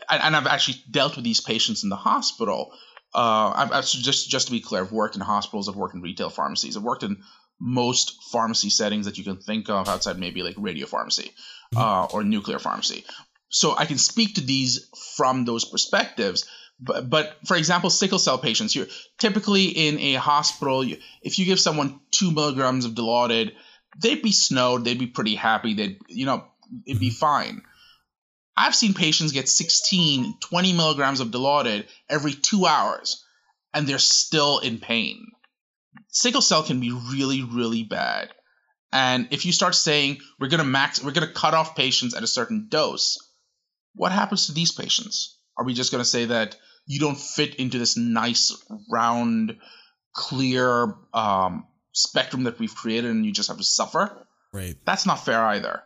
and, 0.09 0.23
and 0.23 0.37
I've 0.37 0.47
actually 0.47 0.83
dealt 0.91 1.17
with 1.17 1.25
these 1.25 1.41
patients 1.41 1.83
in 1.83 1.91
the 1.91 1.97
hospital. 1.97 2.73
Uh, 3.15 3.53
I've, 3.55 3.73
I've 3.73 3.87
just 3.87 4.31
just 4.31 4.47
to 4.47 4.53
be 4.53 4.61
clear, 4.61 4.83
I've 4.83 4.93
worked 4.93 5.17
in 5.17 5.21
hospitals, 5.21 5.69
I've 5.69 5.77
worked 5.77 5.95
in 5.95 6.03
retail 6.03 6.31
pharmacies, 6.31 6.77
I've 6.77 6.83
worked 6.83 7.03
in 7.03 7.23
most 7.61 8.23
pharmacy 8.33 8.71
settings 8.71 9.07
that 9.07 9.19
you 9.19 9.25
can 9.25 9.37
think 9.37 9.69
of 9.69 9.89
outside 9.89 10.19
maybe 10.19 10.43
like 10.43 10.57
radio 10.59 10.87
pharmacy 10.87 11.31
uh, 11.77 12.07
or 12.13 12.25
nuclear 12.25 12.59
pharmacy. 12.59 13.05
So 13.51 13.77
I 13.77 13.85
can 13.85 13.99
speak 13.99 14.35
to 14.35 14.41
these 14.41 14.89
from 15.17 15.45
those 15.45 15.65
perspectives. 15.65 16.49
But, 16.81 17.09
but 17.09 17.37
for 17.47 17.57
example, 17.57 17.91
sickle 17.91 18.19
cell 18.19 18.39
patients, 18.39 18.75
you're 18.75 18.89
typically 19.19 19.67
in 19.67 19.99
a 19.99 20.15
hospital. 20.15 20.83
You, 20.83 20.97
if 21.23 21.39
you 21.39 21.45
give 21.45 21.61
someone 21.61 22.01
two 22.11 22.33
milligrams 22.33 22.85
of 22.85 22.93
Dilaudid, 22.93 23.53
they'd 23.99 24.23
be 24.23 24.33
snowed. 24.33 24.85
They'd 24.85 24.99
be 24.99 25.07
pretty 25.07 25.35
happy. 25.35 25.75
They'd, 25.75 25.99
you 26.09 26.27
know, 26.27 26.45
it'd 26.87 27.01
be 27.01 27.11
fine. 27.11 27.63
I've 28.57 28.75
seen 28.75 28.95
patients 28.95 29.33
get 29.33 29.49
16, 29.49 30.39
20 30.41 30.73
milligrams 30.75 31.21
of 31.21 31.29
Dilaudid 31.29 31.87
every 32.09 32.33
two 32.33 32.67
hours, 32.67 33.25
and 33.73 33.87
they're 33.87 33.99
still 33.99 34.59
in 34.59 34.79
pain. 34.79 35.27
Sickle 36.09 36.43
cell 36.43 36.63
can 36.63 36.81
be 36.81 36.91
really, 36.91 37.43
really 37.43 37.83
bad. 37.83 38.31
And 38.93 39.29
if 39.31 39.47
you 39.47 39.53
start 39.53 39.75
saying 39.75 40.19
we're 40.39 40.49
gonna 40.49 40.65
max, 40.65 41.03
we're 41.03 41.13
gonna 41.13 41.33
cut 41.33 41.55
off 41.55 41.75
patients 41.75 42.15
at 42.15 42.23
a 42.23 42.27
certain 42.27 42.69
dose, 42.69 43.17
what 43.95 44.13
happens 44.13 44.47
to 44.47 44.53
these 44.53 44.73
patients? 44.73 45.39
Are 45.57 45.65
we 45.65 45.73
just 45.73 45.91
gonna 45.91 46.05
say 46.05 46.27
that 46.27 46.57
you 46.87 47.01
don't 47.01 47.19
fit 47.19 47.55
into 47.55 47.79
this 47.79 47.97
nice, 47.97 48.55
round, 48.91 49.57
clear 50.15 50.95
um, 51.15 51.67
spectrum 51.93 52.45
that 52.45 52.59
we've 52.59 52.75
created, 52.75 53.11
and 53.11 53.25
you 53.25 53.33
just 53.33 53.49
have 53.49 53.59
to 53.59 53.65
suffer? 53.65 54.27
Right. 54.53 54.77
That's 54.85 55.07
not 55.07 55.25
fair 55.25 55.43
either. 55.45 55.83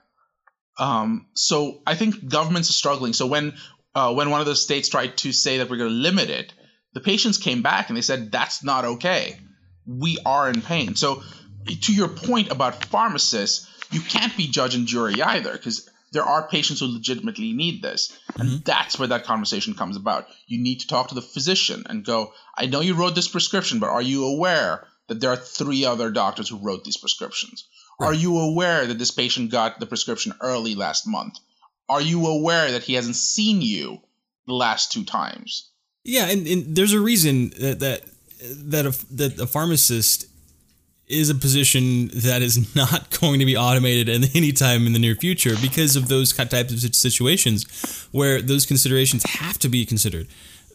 Um, 0.79 1.27
so 1.35 1.83
I 1.87 1.95
think 1.95 2.29
governments 2.29 2.71
are 2.71 2.75
struggling. 2.75 3.13
So 3.13 3.27
when 3.27 3.55
uh, 3.95 4.13
when 4.13 4.31
one 4.31 4.41
of 4.41 4.47
the 4.47 4.57
states 4.57 4.89
tried 4.89 5.17
to 5.19 5.33
say 5.33 5.59
that 5.59 5.71
we're 5.71 5.79
going 5.79 5.91
to 5.91 5.97
limit 5.97 6.29
it, 6.29 6.53
the 6.93 7.01
patients 7.01 7.39
came 7.39 7.63
back 7.63 7.89
and 7.89 7.97
they 7.97 8.03
said 8.03 8.31
that's 8.31 8.63
not 8.63 8.85
okay. 8.85 9.39
We 9.87 10.19
are 10.27 10.51
in 10.51 10.61
pain. 10.61 10.97
So 10.97 11.23
to 11.67 11.95
your 11.95 12.09
point 12.09 12.51
about 12.51 12.85
pharmacists, 12.85 13.69
you 13.91 14.01
can't 14.01 14.37
be 14.37 14.49
judge 14.49 14.75
and 14.75 14.87
jury 14.87 15.23
either 15.23 15.53
because 15.53 15.89
there 16.13 16.25
are 16.25 16.49
patients 16.49 16.81
who 16.81 16.87
legitimately 16.87 17.53
need 17.53 17.83
this, 17.83 18.17
and 18.39 18.65
that's 18.65 18.99
where 18.99 19.09
that 19.09 19.25
conversation 19.25 19.75
comes 19.75 19.97
about. 19.97 20.27
You 20.47 20.63
need 20.63 20.81
to 20.81 20.87
talk 20.87 21.09
to 21.09 21.15
the 21.15 21.23
physician 21.23 21.85
and 21.89 22.05
go, 22.05 22.33
I 22.57 22.67
know 22.67 22.81
you 22.81 22.95
wrote 22.95 23.15
this 23.15 23.29
prescription, 23.29 23.81
but 23.81 23.91
are 23.91 24.03
you 24.03 24.25
aware 24.25 24.87
that 25.09 25.21
there 25.21 25.31
are 25.31 25.37
three 25.37 25.85
other 25.85 26.11
doctors 26.11 26.49
who 26.49 26.59
wrote 26.59 26.85
these 26.85 26.97
prescriptions? 26.97 27.69
Are 27.99 28.15
you 28.15 28.39
aware 28.39 28.87
that 28.87 28.99
this 28.99 29.11
patient 29.11 29.51
got 29.51 29.81
the 29.81 29.87
prescription 29.87 30.35
early 30.41 30.75
last 30.75 31.07
month? 31.07 31.39
Are 31.89 32.01
you 32.01 32.27
aware 32.27 32.73
that 32.73 32.83
he 32.83 32.95
hasn't 32.95 33.17
seen 33.17 33.63
you 33.63 34.01
the 34.47 34.55
last 34.55 34.93
two 34.93 35.05
times? 35.05 35.71
Yeah, 36.05 36.29
and, 36.29 36.47
and 36.47 36.77
there's 36.77 36.93
a 36.93 37.01
reason 37.01 37.51
that 37.61 37.81
that 37.81 38.03
that 38.41 38.87
a, 38.87 39.15
that 39.15 39.41
a 39.41 39.47
pharmacist 39.47 40.27
is 41.09 41.31
a 41.31 41.35
position 41.35 42.09
that 42.09 42.43
is 42.43 42.75
not 42.77 43.19
going 43.21 43.39
to 43.39 43.47
be 43.47 43.57
automated 43.57 44.09
at 44.09 44.35
any 44.37 44.53
time 44.53 44.87
in 44.87 44.93
the 44.93 44.99
near 44.99 45.15
future 45.15 45.55
because 45.63 45.97
of 45.97 46.09
those 46.09 46.33
types 46.33 46.73
of 46.73 46.95
situations 46.95 48.09
where 48.13 48.43
those 48.43 48.67
considerations 48.67 49.25
have 49.25 49.59
to 49.59 49.69
be 49.69 49.87
considered. 49.87 50.27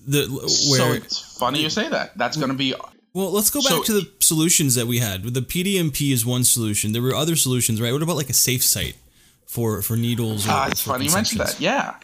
The 0.07 0.27
where 0.69 0.79
so 0.79 0.91
it's 0.93 1.37
funny 1.37 1.61
you 1.61 1.69
say 1.69 1.87
that. 1.87 2.17
That's 2.17 2.35
going 2.35 2.49
to 2.49 2.55
be 2.55 2.73
well, 3.13 3.31
let's 3.31 3.49
go 3.49 3.61
back 3.61 3.69
So- 3.71 3.83
to 3.83 3.93
the 3.93 4.11
solutions 4.19 4.75
that 4.75 4.87
we 4.87 4.99
had. 4.99 5.23
The 5.23 5.41
PDMP 5.41 6.11
is 6.11 6.25
one 6.25 6.43
solution. 6.43 6.91
There 6.93 7.01
were 7.01 7.15
other 7.15 7.35
solutions, 7.35 7.81
right? 7.81 7.91
What 7.93 8.01
about 8.01 8.15
like 8.15 8.29
a 8.29 8.33
safe 8.33 8.63
site 8.63 8.95
for 9.47 9.81
for 9.81 9.95
needles? 9.97 10.47
Or 10.47 10.51
Ah, 10.51 10.67
it's 10.67 10.81
funny 10.81 11.05
you 11.05 11.13
mentioned 11.13 11.41
that. 11.41 11.59
Yeah. 11.59 11.95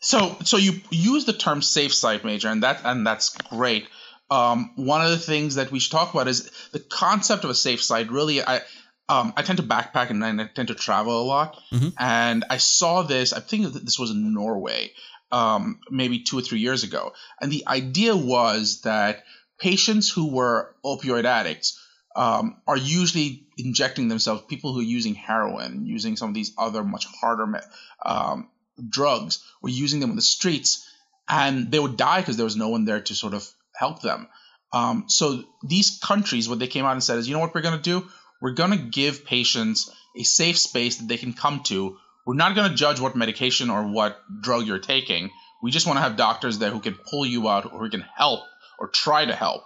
So 0.00 0.36
so 0.44 0.56
you 0.56 0.80
use 0.90 1.24
the 1.26 1.32
term 1.34 1.62
safe 1.62 1.92
site 1.94 2.24
major, 2.24 2.48
and 2.48 2.62
that 2.62 2.80
and 2.84 3.06
that's 3.06 3.30
great. 3.30 3.86
Um, 4.30 4.70
one 4.76 5.02
of 5.04 5.10
the 5.10 5.18
things 5.18 5.56
that 5.56 5.70
we 5.72 5.80
should 5.80 5.90
talk 5.92 6.14
about 6.14 6.28
is 6.28 6.50
the 6.72 6.78
concept 6.78 7.44
of 7.44 7.50
a 7.50 7.54
safe 7.54 7.82
site. 7.82 8.10
Really, 8.10 8.42
I 8.42 8.60
um, 9.08 9.32
I 9.36 9.42
tend 9.42 9.56
to 9.58 9.62
backpack 9.64 10.10
and 10.10 10.24
I 10.24 10.46
tend 10.54 10.68
to 10.68 10.74
travel 10.74 11.20
a 11.20 11.26
lot, 11.26 11.58
and 11.98 12.44
I 12.48 12.58
saw 12.58 13.02
this. 13.02 13.32
I 13.32 13.40
think 13.40 13.72
this 13.74 13.98
was 13.98 14.10
in 14.12 14.32
Norway, 14.32 14.92
um, 15.32 15.80
maybe 15.90 16.20
two 16.20 16.38
or 16.38 16.42
three 16.42 16.60
years 16.60 16.84
ago, 16.84 17.12
and 17.40 17.50
the 17.50 17.64
idea 17.66 18.14
was 18.16 18.82
that 18.82 19.24
patients 19.60 20.10
who 20.10 20.32
were 20.32 20.74
opioid 20.84 21.24
addicts 21.24 21.78
um, 22.16 22.60
are 22.66 22.76
usually 22.76 23.46
injecting 23.56 24.08
themselves. 24.08 24.42
People 24.48 24.72
who 24.72 24.80
are 24.80 24.94
using 24.98 25.14
heroin, 25.14 25.86
using 25.86 26.16
some 26.16 26.28
of 26.28 26.34
these 26.34 26.52
other 26.58 26.82
much 26.82 27.06
harder 27.20 27.60
um, 28.04 28.48
drugs, 28.88 29.44
were 29.62 29.68
using 29.68 30.00
them 30.00 30.10
in 30.10 30.16
the 30.16 30.22
streets, 30.22 30.88
and 31.28 31.70
they 31.70 31.78
would 31.78 31.96
die 31.96 32.20
because 32.20 32.36
there 32.36 32.44
was 32.44 32.56
no 32.56 32.70
one 32.70 32.84
there 32.84 33.00
to 33.00 33.14
sort 33.14 33.34
of 33.34 33.48
help 33.76 34.02
them. 34.02 34.28
Um, 34.72 35.04
so 35.08 35.44
these 35.62 35.98
countries, 36.02 36.48
what 36.48 36.58
they 36.58 36.66
came 36.66 36.84
out 36.84 36.92
and 36.92 37.02
said 37.02 37.18
is, 37.18 37.28
you 37.28 37.34
know 37.34 37.40
what 37.40 37.54
we're 37.54 37.60
going 37.60 37.76
to 37.76 37.82
do? 37.82 38.08
We're 38.40 38.52
going 38.52 38.70
to 38.70 38.76
give 38.76 39.24
patients 39.24 39.90
a 40.16 40.22
safe 40.22 40.58
space 40.58 40.96
that 40.96 41.08
they 41.08 41.16
can 41.16 41.34
come 41.34 41.62
to. 41.64 41.98
We're 42.26 42.34
not 42.34 42.54
going 42.54 42.70
to 42.70 42.76
judge 42.76 43.00
what 43.00 43.16
medication 43.16 43.70
or 43.70 43.86
what 43.86 44.20
drug 44.40 44.66
you're 44.66 44.78
taking. 44.78 45.30
We 45.62 45.70
just 45.70 45.86
want 45.86 45.98
to 45.98 46.02
have 46.02 46.16
doctors 46.16 46.58
there 46.58 46.70
who 46.70 46.80
can 46.80 46.94
pull 46.94 47.26
you 47.26 47.48
out 47.48 47.66
or 47.72 47.80
who 47.80 47.90
can 47.90 48.04
help 48.16 48.42
or 48.80 48.88
try 48.88 49.24
to 49.24 49.34
help 49.34 49.62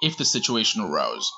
if 0.00 0.16
the 0.16 0.24
situation 0.24 0.82
arose. 0.82 1.30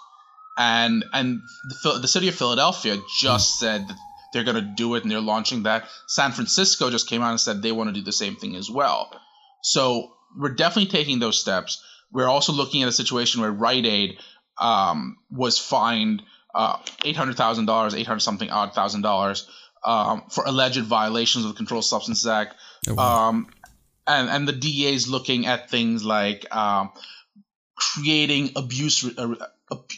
And 0.59 1.05
and 1.13 1.41
the, 1.83 1.99
the 2.01 2.09
city 2.09 2.29
of 2.29 2.35
Philadelphia 2.35 2.99
just 3.21 3.59
said 3.59 3.89
that 3.89 3.97
they're 4.33 4.45
going 4.45 4.57
to 4.57 4.75
do 4.77 4.95
it 4.95 5.03
and 5.03 5.11
they're 5.11 5.21
launching 5.21 5.65
that. 5.65 5.89
San 6.07 6.33
Francisco 6.33 6.91
just 6.91 7.09
came 7.09 7.23
out 7.23 7.31
and 7.31 7.41
said 7.41 7.63
they 7.63 7.73
want 7.73 7.89
to 7.89 7.95
do 7.95 8.03
the 8.03 8.13
same 8.13 8.37
thing 8.37 8.57
as 8.57 8.71
well. 8.71 9.11
So 9.63 10.13
we're 10.39 10.55
definitely 10.55 10.91
taking 10.91 11.19
those 11.19 11.41
steps. 11.41 11.83
We're 12.13 12.29
also 12.29 12.53
looking 12.53 12.83
at 12.83 12.89
a 12.89 12.93
situation 12.93 13.41
where 13.41 13.51
Rite 13.51 13.87
Aid 13.87 14.19
um, 14.61 15.19
was 15.31 15.59
fined 15.59 16.23
uh, 16.55 16.79
eight 17.05 17.17
hundred 17.17 17.37
thousand 17.37 17.67
dollars, 17.67 17.95
eight 17.95 18.07
hundred 18.07 18.21
something 18.21 18.51
odd 18.51 18.75
thousand 18.75 19.03
dollars 19.03 19.49
um, 19.85 20.25
for 20.31 20.45
alleged 20.45 20.83
violations 20.83 21.45
of 21.45 21.51
the 21.53 21.57
Controlled 21.57 21.85
Substances 21.85 22.27
Act. 22.27 22.55
Oh, 22.89 22.95
wow. 22.95 23.29
Um, 23.29 23.49
and 24.07 24.29
and 24.29 24.49
the 24.49 24.53
DA 24.53 24.95
is 24.95 25.09
looking 25.09 25.47
at 25.47 25.71
things 25.71 26.05
like 26.05 26.47
um, 26.55 26.91
creating 27.75 28.53
abuse 28.57 29.05
uh, 29.19 29.35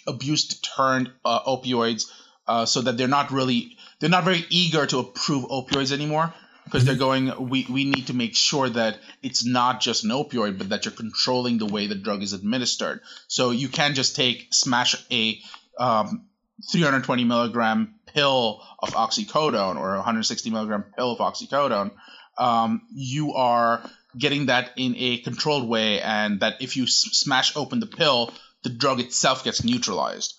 abuse 0.07 0.49
deterrent 0.49 1.09
uh, 1.25 1.41
opioids, 1.45 2.11
uh, 2.47 2.65
so 2.65 2.83
that 2.83 2.97
they're 2.97 3.09
not 3.09 3.31
really 3.31 3.77
they're 4.01 4.11
not 4.11 4.25
very 4.25 4.45
eager 4.51 4.87
to 4.87 4.99
approve 4.99 5.45
opioids 5.45 5.93
anymore 5.93 6.33
because 6.65 6.85
they're 6.85 6.97
going 6.97 7.49
we, 7.49 7.67
we 7.71 7.85
need 7.85 8.09
to 8.09 8.15
make 8.15 8.37
sure 8.37 8.69
that 8.69 8.99
it's 9.23 9.45
not 9.45 9.81
just 9.81 10.05
an 10.05 10.11
opioid 10.11 10.59
but 10.59 10.69
that 10.69 10.85
you're 10.85 10.93
controlling 10.93 11.59
the 11.59 11.67
way 11.67 11.87
the 11.87 11.95
drug 11.95 12.23
is 12.23 12.33
administered. 12.33 13.01
So 13.27 13.51
you 13.51 13.69
can't 13.69 13.95
just 13.95 14.17
take 14.17 14.49
smash 14.51 14.95
a 15.11 15.41
um, 15.79 16.27
320 16.71 17.25
milligram 17.25 17.95
pill 18.07 18.63
of 18.79 18.91
oxycodone 18.91 19.77
or 19.77 19.95
a 19.95 19.99
160 19.99 20.51
milligram 20.51 20.85
pill 20.97 21.13
of 21.13 21.19
oxycodone. 21.19 21.93
Um, 22.37 22.83
you 22.93 23.35
are 23.35 23.83
getting 24.17 24.47
that 24.47 24.71
in 24.77 24.95
a 24.97 25.19
controlled 25.19 25.69
way 25.69 26.01
and 26.01 26.41
that 26.41 26.63
if 26.63 26.77
you 26.77 26.85
s- 26.85 27.09
smash 27.13 27.57
open 27.57 27.81
the 27.81 27.87
pill 27.87 28.33
the 28.63 28.71
drug 28.71 29.01
itself 29.01 29.45
gets 29.45 29.63
neutralized. 29.65 30.35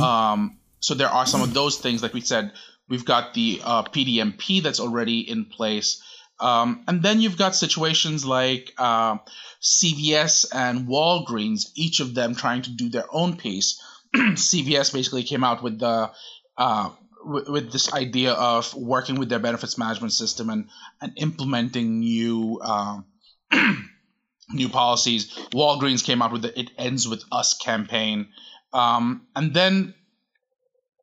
Um, 0.00 0.58
so 0.80 0.94
there 0.94 1.08
are 1.08 1.26
some 1.26 1.42
of 1.42 1.54
those 1.54 1.78
things 1.78 2.02
like 2.02 2.14
we 2.14 2.20
said 2.20 2.52
we've 2.88 3.04
got 3.04 3.34
the 3.34 3.60
uh, 3.62 3.82
pdmp 3.84 4.62
that's 4.62 4.80
already 4.80 5.20
in 5.20 5.44
place. 5.46 6.02
Um, 6.40 6.82
and 6.88 7.02
then 7.02 7.20
you've 7.20 7.38
got 7.38 7.54
situations 7.54 8.24
like 8.24 8.72
uh, 8.78 9.18
cvs 9.60 10.46
and 10.52 10.88
walgreens 10.88 11.70
each 11.76 12.00
of 12.00 12.14
them 12.14 12.34
trying 12.34 12.62
to 12.62 12.70
do 12.70 12.88
their 12.88 13.06
own 13.10 13.36
piece. 13.36 13.80
Cvs 14.16 14.92
basically 14.92 15.22
came 15.22 15.44
out 15.44 15.62
with 15.62 15.78
the 15.78 16.10
uh, 16.58 16.90
with, 17.24 17.48
with 17.48 17.72
this 17.72 17.92
idea 17.92 18.32
of 18.32 18.74
working 18.74 19.18
with 19.18 19.28
their 19.28 19.38
benefits 19.38 19.78
management 19.78 20.12
system 20.12 20.50
and, 20.50 20.68
and 21.00 21.12
implementing 21.16 22.00
new 22.00 22.60
um, 22.62 23.04
new 24.50 24.68
policies. 24.68 25.32
Walgreens 25.52 26.04
came 26.04 26.22
out 26.22 26.32
with 26.32 26.42
the 26.42 26.58
"It 26.58 26.70
Ends 26.78 27.08
with 27.08 27.24
Us" 27.32 27.54
campaign, 27.54 28.28
um, 28.72 29.26
and 29.36 29.54
then 29.54 29.94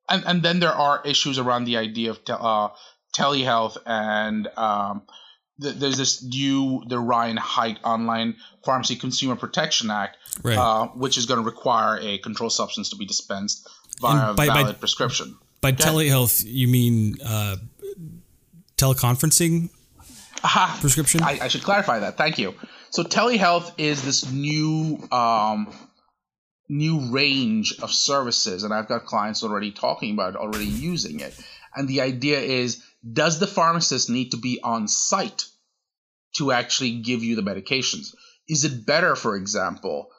and 0.10 0.24
and 0.26 0.44
then 0.44 0.60
there 0.60 0.74
are 0.74 1.02
issues 1.06 1.38
around 1.40 1.66
the 1.66 1.78
idea 1.78 2.10
of 2.12 2.24
te- 2.26 2.34
uh, 2.34 2.70
telehealth 3.18 3.78
and 3.86 4.48
um, 4.58 5.04
th- 5.62 5.76
there's 5.76 5.98
this 5.98 6.24
new 6.24 6.84
the 6.88 7.00
Ryan 7.00 7.38
Haight 7.38 7.78
Online 7.84 8.36
Pharmacy 8.66 8.96
Consumer 8.96 9.36
Protection 9.36 9.90
Act, 9.92 10.18
Right. 10.44 10.58
uh, 10.58 10.88
which 10.88 11.18
is 11.18 11.26
going 11.26 11.40
to 11.40 11.46
require 11.46 11.98
a 12.02 12.18
controlled 12.20 12.54
substance 12.54 12.90
to 12.90 12.96
be 12.98 13.06
dispensed 13.06 13.68
by- 14.02 14.34
by- 14.34 14.46
valid 14.48 14.80
prescription. 14.80 15.38
By 15.62 15.70
Okay. 15.70 15.84
telehealth, 15.84 16.44
you 16.46 16.68
mean 16.68 17.18
uh, 17.24 17.58
teleconferencing 18.78 19.70
Aha. 20.44 20.78
prescription? 20.80 21.22
I, 21.22 21.40
I 21.42 21.48
should 21.50 21.64
clarify 21.64 22.00
that. 22.00 22.18
Thank 22.18 22.40
you. 22.40 22.56
So 22.92 23.04
telehealth 23.04 23.72
is 23.78 24.04
this 24.04 24.32
new 24.32 25.00
um, 25.12 25.72
new 26.70 27.12
range 27.12 27.76
of 27.82 27.92
services, 27.92 28.64
and 28.64 28.74
I've 28.74 28.88
got 28.88 29.06
clients 29.06 29.44
already 29.44 29.72
talking 29.72 30.14
about 30.14 30.36
it, 30.36 30.38
already 30.38 30.66
using 30.66 31.20
it. 31.20 31.38
And 31.76 31.88
the 31.88 32.02
idea 32.02 32.40
is, 32.40 32.84
does 33.14 33.40
the 33.40 33.48
pharmacist 33.48 34.10
need 34.10 34.32
to 34.32 34.38
be 34.38 34.60
on 34.64 34.88
site 34.88 35.46
to 36.38 36.52
actually 36.52 37.02
give 37.02 37.24
you 37.24 37.36
the 37.36 37.42
medications? 37.42 38.14
Is 38.48 38.64
it 38.64 38.86
better, 38.86 39.16
for 39.16 39.36
example, 39.36 40.10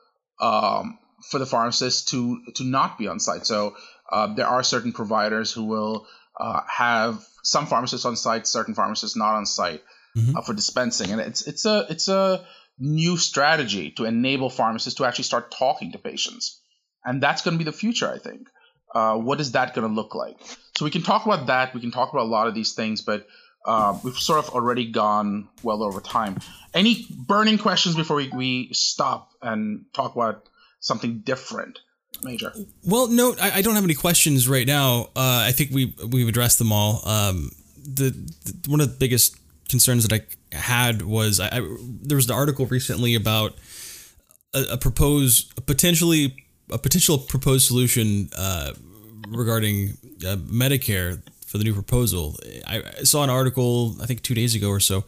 um, 0.40 0.98
for 1.30 1.38
the 1.38 1.46
pharmacist 1.46 2.08
to 2.08 2.40
to 2.56 2.64
not 2.64 2.98
be 2.98 3.08
on 3.08 3.20
site? 3.20 3.46
So 3.46 3.74
uh, 4.10 4.34
there 4.34 4.46
are 4.46 4.62
certain 4.62 4.92
providers 4.92 5.52
who 5.52 5.64
will 5.64 6.06
uh, 6.38 6.60
have 6.68 7.24
some 7.42 7.66
pharmacists 7.66 8.06
on 8.06 8.16
site, 8.16 8.46
certain 8.46 8.74
pharmacists 8.74 9.16
not 9.16 9.34
on 9.34 9.46
site 9.46 9.82
uh, 10.36 10.42
for 10.42 10.54
dispensing, 10.54 11.10
and 11.12 11.20
it's 11.20 11.46
it's 11.46 11.64
a 11.64 11.86
it's 11.88 12.08
a 12.08 12.44
new 12.78 13.16
strategy 13.16 13.90
to 13.92 14.04
enable 14.04 14.50
pharmacists 14.50 14.98
to 14.98 15.04
actually 15.04 15.24
start 15.24 15.50
talking 15.50 15.92
to 15.92 15.98
patients, 15.98 16.60
and 17.04 17.22
that's 17.22 17.42
going 17.42 17.54
to 17.54 17.58
be 17.58 17.70
the 17.70 17.76
future, 17.76 18.10
I 18.10 18.18
think. 18.18 18.48
Uh, 18.92 19.16
what 19.16 19.40
is 19.40 19.52
that 19.52 19.74
going 19.74 19.86
to 19.86 19.94
look 19.94 20.14
like? 20.14 20.36
So 20.76 20.84
we 20.84 20.90
can 20.90 21.02
talk 21.02 21.26
about 21.26 21.46
that. 21.46 21.74
We 21.74 21.80
can 21.80 21.92
talk 21.92 22.12
about 22.12 22.22
a 22.22 22.28
lot 22.28 22.48
of 22.48 22.54
these 22.54 22.72
things, 22.72 23.02
but 23.02 23.26
uh, 23.64 23.98
we've 24.02 24.16
sort 24.16 24.38
of 24.38 24.50
already 24.50 24.90
gone 24.90 25.48
well 25.62 25.82
over 25.82 26.00
time. 26.00 26.38
Any 26.74 27.06
burning 27.10 27.58
questions 27.58 27.94
before 27.94 28.16
we, 28.16 28.28
we 28.28 28.70
stop 28.72 29.30
and 29.42 29.84
talk 29.92 30.16
about 30.16 30.48
something 30.80 31.20
different, 31.20 31.78
Major? 32.22 32.52
Well, 32.84 33.08
no, 33.08 33.34
I, 33.40 33.58
I 33.58 33.62
don't 33.62 33.74
have 33.74 33.84
any 33.84 33.94
questions 33.94 34.48
right 34.48 34.66
now. 34.66 35.08
Uh, 35.16 35.44
I 35.46 35.52
think 35.52 35.70
we 35.70 35.94
we've 36.08 36.28
addressed 36.28 36.58
them 36.58 36.72
all. 36.72 37.06
Um, 37.08 37.50
the, 37.76 38.10
the 38.44 38.70
one 38.70 38.80
of 38.80 38.90
the 38.90 38.96
biggest 38.96 39.36
concerns 39.68 40.06
that 40.06 40.12
I 40.12 40.56
had 40.56 41.02
was 41.02 41.40
I, 41.40 41.46
I 41.46 41.76
there 42.02 42.16
was 42.16 42.28
an 42.28 42.34
article 42.34 42.66
recently 42.66 43.14
about 43.14 43.54
a, 44.54 44.72
a 44.72 44.76
proposed 44.76 45.52
a 45.56 45.60
potentially 45.60 46.36
a 46.70 46.78
potential 46.78 47.18
proposed 47.18 47.66
solution 47.66 48.30
uh, 48.36 48.72
regarding 49.28 49.96
uh, 50.26 50.36
Medicare 50.36 51.22
for 51.46 51.58
the 51.58 51.64
new 51.64 51.74
proposal. 51.74 52.36
I, 52.66 52.82
I 52.98 53.02
saw 53.04 53.24
an 53.24 53.30
article 53.30 53.96
I 54.02 54.06
think 54.06 54.22
two 54.22 54.34
days 54.34 54.54
ago 54.54 54.68
or 54.68 54.80
so, 54.80 55.04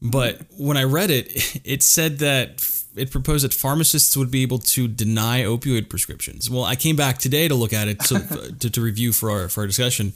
but 0.00 0.42
when 0.56 0.76
I 0.76 0.84
read 0.84 1.10
it, 1.10 1.60
it 1.64 1.82
said 1.82 2.18
that 2.18 2.60
it 2.98 3.10
proposed 3.10 3.44
that 3.44 3.54
pharmacists 3.54 4.16
would 4.16 4.30
be 4.30 4.42
able 4.42 4.58
to 4.58 4.88
deny 4.88 5.42
opioid 5.42 5.88
prescriptions. 5.88 6.50
Well, 6.50 6.64
I 6.64 6.76
came 6.76 6.96
back 6.96 7.18
today 7.18 7.48
to 7.48 7.54
look 7.54 7.72
at 7.72 7.88
it 7.88 8.02
so 8.02 8.18
to, 8.60 8.70
to 8.70 8.80
review 8.80 9.12
for 9.12 9.30
our 9.30 9.48
for 9.48 9.62
our 9.62 9.66
discussion, 9.66 10.12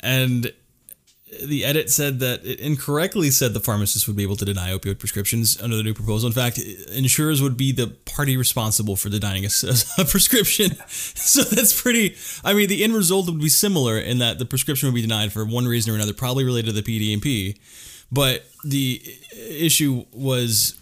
and 0.00 0.52
the 1.42 1.64
edit 1.64 1.90
said 1.90 2.20
that 2.20 2.44
it 2.44 2.60
incorrectly 2.60 3.30
said 3.30 3.54
the 3.54 3.60
pharmacist 3.60 4.06
would 4.06 4.16
be 4.16 4.22
able 4.22 4.36
to 4.36 4.44
deny 4.44 4.70
opioid 4.70 4.98
prescriptions 4.98 5.60
under 5.60 5.76
the 5.76 5.82
new 5.82 5.94
proposal. 5.94 6.26
In 6.26 6.32
fact, 6.32 6.58
insurers 6.58 7.42
would 7.42 7.56
be 7.56 7.72
the 7.72 7.88
party 8.04 8.36
responsible 8.36 8.96
for 8.96 9.08
denying 9.08 9.44
a, 9.44 9.48
a, 9.98 10.04
prescription. 10.04 10.76
So 10.86 11.42
that's 11.42 11.80
pretty. 11.80 12.16
I 12.44 12.54
mean, 12.54 12.68
the 12.68 12.84
end 12.84 12.94
result 12.94 13.26
would 13.26 13.40
be 13.40 13.48
similar 13.48 13.98
in 13.98 14.18
that 14.18 14.38
the 14.38 14.44
prescription 14.44 14.88
would 14.88 14.94
be 14.94 15.00
denied 15.00 15.32
for 15.32 15.44
one 15.44 15.66
reason 15.66 15.92
or 15.92 15.96
another, 15.96 16.12
probably 16.12 16.44
related 16.44 16.74
to 16.74 16.80
the 16.80 16.82
PDMP. 16.82 17.58
But 18.12 18.44
the 18.64 19.02
issue 19.34 20.04
was 20.12 20.78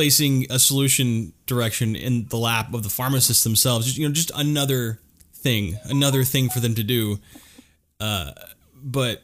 placing 0.00 0.46
a 0.50 0.58
solution 0.58 1.30
direction 1.44 1.94
in 1.94 2.26
the 2.28 2.38
lap 2.38 2.72
of 2.72 2.82
the 2.82 2.88
pharmacists 2.88 3.44
themselves. 3.44 3.84
Just, 3.84 3.98
you 3.98 4.08
know, 4.08 4.14
just 4.14 4.30
another 4.34 4.98
thing, 5.34 5.78
another 5.84 6.24
thing 6.24 6.48
for 6.48 6.58
them 6.58 6.74
to 6.74 6.82
do. 6.82 7.18
Uh, 8.00 8.30
but 8.82 9.22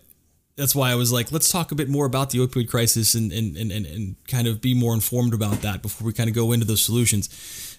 that's 0.56 0.74
why 0.74 0.90
I 0.90 0.94
was 0.94 1.10
like, 1.10 1.32
let's 1.32 1.50
talk 1.50 1.72
a 1.72 1.74
bit 1.74 1.88
more 1.88 2.04
about 2.04 2.28
the 2.28 2.40
opioid 2.40 2.68
crisis 2.68 3.14
and 3.14 3.32
and, 3.32 3.56
and, 3.56 3.72
and 3.72 4.16
kind 4.28 4.46
of 4.46 4.60
be 4.60 4.74
more 4.74 4.92
informed 4.92 5.32
about 5.32 5.62
that 5.62 5.80
before 5.80 6.04
we 6.06 6.12
kind 6.12 6.28
of 6.28 6.34
go 6.36 6.52
into 6.52 6.66
those 6.66 6.82
solutions. 6.82 7.30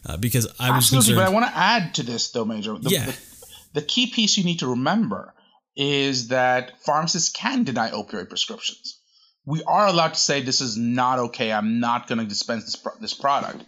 Uh, 0.03 0.17
because 0.17 0.47
I 0.60 0.71
was 0.71 0.86
Absolutely, 0.91 1.13
concerned. 1.13 1.17
but 1.17 1.27
I 1.27 1.33
want 1.33 1.45
to 1.45 1.55
add 1.55 1.93
to 1.95 2.03
this 2.03 2.31
though, 2.31 2.45
Major. 2.45 2.79
The, 2.79 2.89
Yeah. 2.89 3.05
the, 3.05 3.17
the 3.73 3.81
key 3.83 4.07
piece 4.07 4.38
you 4.39 4.43
need 4.43 4.60
to 4.60 4.67
remember 4.69 5.36
is 5.75 6.29
that 6.29 6.81
pharmacists 6.81 7.29
can 7.29 7.63
deny 7.63 7.91
opioid 7.91 8.27
prescriptions. 8.29 8.97
We 9.47 9.63
are 9.63 9.88
allowed 9.88 10.13
to 10.13 10.19
say 10.19 10.41
this 10.41 10.60
is 10.60 10.75
not 10.75 11.19
okay. 11.19 11.53
I'm 11.53 11.79
not 11.79 12.07
going 12.07 12.19
to 12.19 12.25
dispense 12.25 12.65
this 12.65 12.75
pro- 12.75 12.97
this 12.99 13.13
product, 13.13 13.63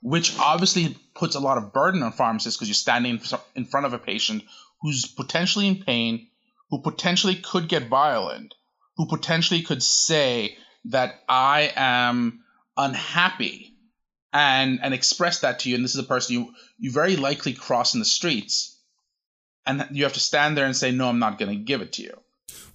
which 0.00 0.38
obviously 0.38 0.96
puts 1.14 1.34
a 1.34 1.40
lot 1.40 1.58
of 1.58 1.72
burden 1.72 2.04
on 2.04 2.12
pharmacists 2.12 2.56
because 2.56 2.68
you're 2.68 2.74
standing 2.74 3.20
in 3.56 3.64
front 3.64 3.86
of 3.86 3.92
a 3.92 3.98
patient 3.98 4.44
who's 4.80 5.06
potentially 5.06 5.66
in 5.66 5.82
pain, 5.82 6.28
who 6.70 6.80
potentially 6.82 7.34
could 7.34 7.68
get 7.68 7.88
violent, 7.88 8.54
who 8.96 9.08
potentially 9.08 9.62
could 9.62 9.82
say 9.82 10.56
that 10.84 11.20
I 11.28 11.72
am 11.74 12.44
unhappy 12.76 13.74
and 14.32 14.80
and 14.82 14.94
express 14.94 15.40
that 15.40 15.60
to 15.60 15.68
you 15.68 15.76
and 15.76 15.84
this 15.84 15.94
is 15.94 16.00
a 16.00 16.08
person 16.08 16.34
you 16.34 16.54
you 16.78 16.90
very 16.90 17.16
likely 17.16 17.54
cross 17.54 17.94
in 17.94 18.00
the 18.00 18.04
streets 18.06 18.76
and 19.64 19.86
you 19.92 20.02
have 20.02 20.12
to 20.12 20.20
stand 20.20 20.56
there 20.56 20.66
and 20.66 20.76
say 20.76 20.90
no 20.90 21.08
i'm 21.08 21.20
not 21.20 21.38
going 21.38 21.56
to 21.56 21.64
give 21.64 21.80
it 21.80 21.92
to 21.92 22.02
you 22.02 22.20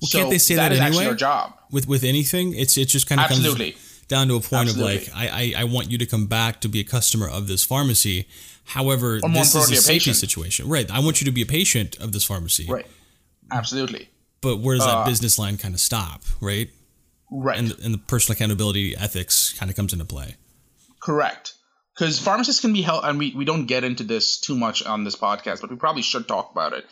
Well, 0.02 0.10
can't 0.12 0.30
they 0.30 0.38
say 0.38 0.56
that 0.56 0.72
actually 0.72 0.86
anyway? 0.86 1.06
our 1.08 1.16
job 1.16 1.54
with 1.72 1.88
with 1.88 2.04
anything, 2.04 2.54
it's 2.54 2.78
it's 2.78 2.92
just 2.92 3.08
kind 3.08 3.20
of 3.22 3.30
Absolutely. 3.32 3.72
comes 3.72 4.04
down 4.08 4.28
to 4.30 4.36
a 4.36 4.40
point 4.40 4.70
Absolutely. 4.70 4.96
of 4.98 5.08
like, 5.08 5.16
I, 5.16 5.54
I 5.58 5.62
I 5.62 5.64
want 5.66 5.92
you 5.92 5.98
to 5.98 6.06
come 6.06 6.26
back 6.28 6.62
to 6.62 6.68
be 6.70 6.80
a 6.80 6.84
customer 6.84 7.28
of 7.30 7.48
this 7.48 7.64
pharmacy. 7.64 8.28
However, 8.66 9.20
this 9.34 9.56
is 9.56 9.70
a 9.72 9.74
a 9.74 9.78
safety 9.78 9.94
patient. 10.12 10.16
situation, 10.18 10.70
right? 10.70 10.90
I 10.92 11.00
want 11.00 11.22
you 11.22 11.26
to 11.26 11.32
be 11.32 11.42
a 11.42 11.46
patient 11.46 11.98
of 12.00 12.12
this 12.12 12.24
pharmacy, 12.24 12.66
right 12.68 12.86
absolutely 13.52 14.10
But 14.42 14.58
where 14.58 14.76
does 14.78 14.86
that 14.86 14.98
Uh, 15.00 15.06
business 15.06 15.38
line 15.40 15.58
kind 15.58 15.74
of 15.74 15.80
stop, 15.82 16.22
right? 16.40 16.70
right 17.32 17.58
And 17.58 17.72
and 17.84 17.94
the 17.94 17.98
personal 17.98 18.36
accountability 18.36 18.96
ethics 18.96 19.54
kind 19.58 19.70
of 19.70 19.76
comes 19.76 19.92
into 19.94 20.06
play. 20.06 20.36
correct 21.02 21.54
because 21.96 22.20
pharmacists 22.20 22.62
can 22.62 22.74
be 22.74 22.82
held 22.82 23.04
and 23.06 23.20
we, 23.20 23.34
we 23.36 23.46
don't 23.46 23.66
get 23.66 23.84
into 23.84 24.04
this 24.04 24.40
too 24.40 24.56
much 24.56 24.84
on 24.86 25.04
this 25.04 25.16
podcast 25.16 25.62
but 25.62 25.70
we 25.70 25.76
probably 25.76 26.02
should 26.02 26.28
talk 26.28 26.52
about 26.52 26.74
it 26.74 26.86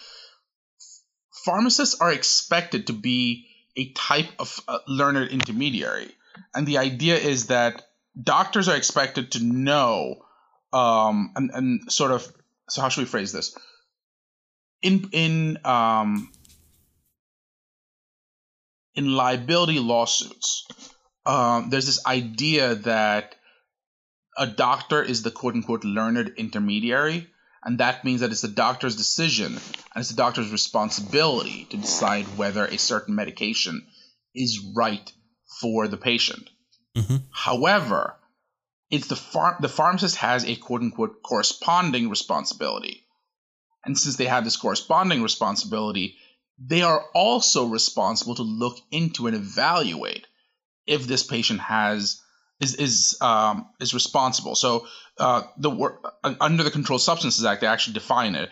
pharmacists 1.48 2.02
are 2.02 2.12
expected 2.12 2.88
to 2.88 2.94
be 2.94 3.48
a 3.78 3.94
type 3.94 4.28
of 4.38 4.60
uh, 4.68 4.80
learned 4.86 5.30
intermediary. 5.32 6.12
And 6.54 6.68
the 6.68 6.80
idea 6.80 7.16
is 7.16 7.48
that 7.48 7.84
doctors 8.22 8.68
are 8.68 8.76
expected 8.76 9.32
to 9.32 9.44
know 9.44 10.26
um, 10.74 11.32
and, 11.38 11.52
and 11.54 11.92
sort 11.92 12.12
of 12.12 12.28
so 12.68 12.82
how 12.82 12.90
should 12.90 13.02
we 13.02 13.08
phrase 13.08 13.32
this? 13.32 13.58
In 14.82 15.10
in 15.14 15.60
um, 15.64 16.30
in 18.94 19.16
liability 19.16 19.80
lawsuits 19.80 20.68
um, 21.26 21.70
there's 21.70 21.86
this 21.86 22.06
idea 22.06 22.76
that 22.76 23.36
a 24.38 24.48
doctor 24.48 25.02
is 25.02 25.24
the 25.24 25.32
quote 25.32 25.54
unquote 25.54 25.86
learned 25.86 26.34
intermediary 26.36 27.28
and 27.68 27.80
that 27.80 28.04
means 28.06 28.22
that 28.22 28.32
it's 28.32 28.42
the 28.42 28.48
doctor's 28.66 28.96
decision 28.96 29.54
and 29.54 29.98
it's 30.02 30.10
the 30.10 30.16
doctor's 30.16 30.52
responsibility 30.52 31.66
to 31.70 31.78
decide 31.78 32.26
whether 32.38 32.66
a 32.66 32.78
certain 32.78 33.14
medication 33.16 33.86
is 34.34 34.60
right 34.76 35.12
for 35.62 35.88
the 35.88 35.98
patient 35.98 36.50
Mhm. 36.96 37.24
however 37.32 38.16
it's 38.90 39.08
the 39.08 39.18
phar- 39.18 39.58
the 39.60 39.70
pharmacist 39.70 40.16
has 40.16 40.46
a 40.46 40.56
quote 40.56 40.82
unquote 40.82 41.22
corresponding 41.22 42.10
responsibility. 42.10 43.04
And 43.84 43.98
since 44.00 44.16
they 44.16 44.28
have 44.28 44.46
this 44.46 44.56
corresponding 44.58 45.22
responsibility, 45.22 46.16
they 46.58 46.82
are 46.84 47.02
also 47.14 47.66
responsible 47.66 48.36
to 48.36 48.44
look 48.44 48.78
into 48.92 49.28
and 49.28 49.36
evaluate 49.36 50.26
if 50.86 51.06
this 51.06 51.24
patient 51.24 51.60
has 51.60 52.22
is 52.60 52.76
is 52.76 53.18
um, 53.22 53.70
is 53.80 53.94
responsible. 53.94 54.56
So 54.56 54.88
uh, 55.20 55.44
the 55.58 55.98
under 56.42 56.64
the 56.64 56.72
Controlled 56.72 57.02
Substances 57.02 57.46
Act, 57.46 57.62
they 57.62 57.68
actually 57.68 57.94
define 57.94 58.36
it. 58.36 58.50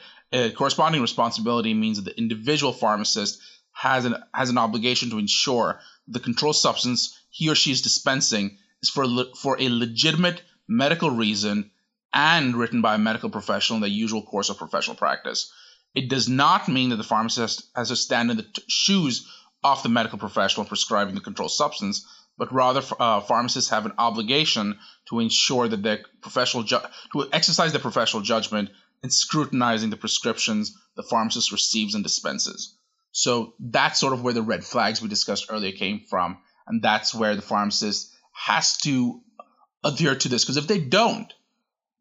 Corresponding 0.56 1.02
responsibility 1.02 1.74
means 1.74 1.98
that 1.98 2.06
the 2.06 2.18
individual 2.18 2.74
pharmacist 2.74 3.39
has 3.72 4.06
an 4.06 4.15
has 4.34 4.50
an 4.50 4.58
obligation 4.58 5.10
to 5.10 5.18
ensure 5.18 5.80
the 6.08 6.20
controlled 6.20 6.56
substance 6.56 7.20
he 7.30 7.50
or 7.50 7.56
she 7.56 7.72
is 7.72 7.82
dispensing 7.82 8.58
is 8.82 8.89
for 8.89 9.06
for 9.36 9.58
a 9.60 9.70
legitimate 9.70 10.41
medical 10.68 11.12
reason 11.12 11.72
and 12.13 12.56
written 12.56 12.82
by 12.82 12.96
a 12.96 12.98
medical 13.00 13.30
professional 13.30 13.78
in 13.78 13.82
the 13.82 13.89
usual 13.89 14.24
course 14.24 14.50
of 14.50 14.58
professional 14.58 14.96
practice. 14.96 15.52
It 15.94 16.10
does 16.10 16.30
not 16.30 16.68
mean 16.68 16.89
that 16.89 16.96
the 16.96 17.04
pharmacist 17.04 17.63
has 17.76 17.89
to 17.89 17.96
stand 17.96 18.32
in 18.32 18.38
the 18.38 18.44
t- 18.44 18.63
shoes 18.68 19.28
of 19.63 19.84
the 19.84 19.89
medical 19.89 20.18
professional 20.18 20.65
prescribing 20.65 21.15
the 21.15 21.22
controlled 21.22 21.52
substance, 21.52 22.06
but 22.38 22.54
rather 22.54 22.82
uh, 23.00 23.21
pharmacists 23.21 23.69
have 23.69 23.86
an 23.86 23.93
obligation 23.98 24.78
to 25.10 25.19
ensure 25.19 25.67
that 25.67 25.84
their 25.84 26.00
professional 26.21 26.63
ju- 26.63 26.80
to 27.13 27.28
exercise 27.32 27.71
their 27.71 27.82
professional 27.82 28.21
judgment 28.21 28.69
in 29.04 29.10
scrutinizing 29.10 29.89
the 29.89 29.98
prescriptions 29.98 30.78
the 30.95 31.04
pharmacist 31.04 31.52
receives 31.52 31.95
and 31.95 32.04
dispenses. 32.04 32.76
So 33.12 33.54
that's 33.60 34.00
sort 34.00 34.13
of 34.13 34.24
where 34.24 34.34
the 34.34 34.41
red 34.41 34.63
flags 34.63 35.02
we 35.02 35.08
discussed 35.08 35.48
earlier 35.50 35.71
came 35.71 36.02
from, 36.10 36.38
and 36.67 36.82
that's 36.82 37.13
where 37.13 37.36
the 37.36 37.41
pharmacist 37.41 38.13
has 38.34 38.78
to 38.78 39.21
adhere 39.84 40.15
to 40.15 40.30
this 40.30 40.43
because 40.43 40.58
if 40.58 40.67
they 40.67 40.80
don't, 40.80 41.32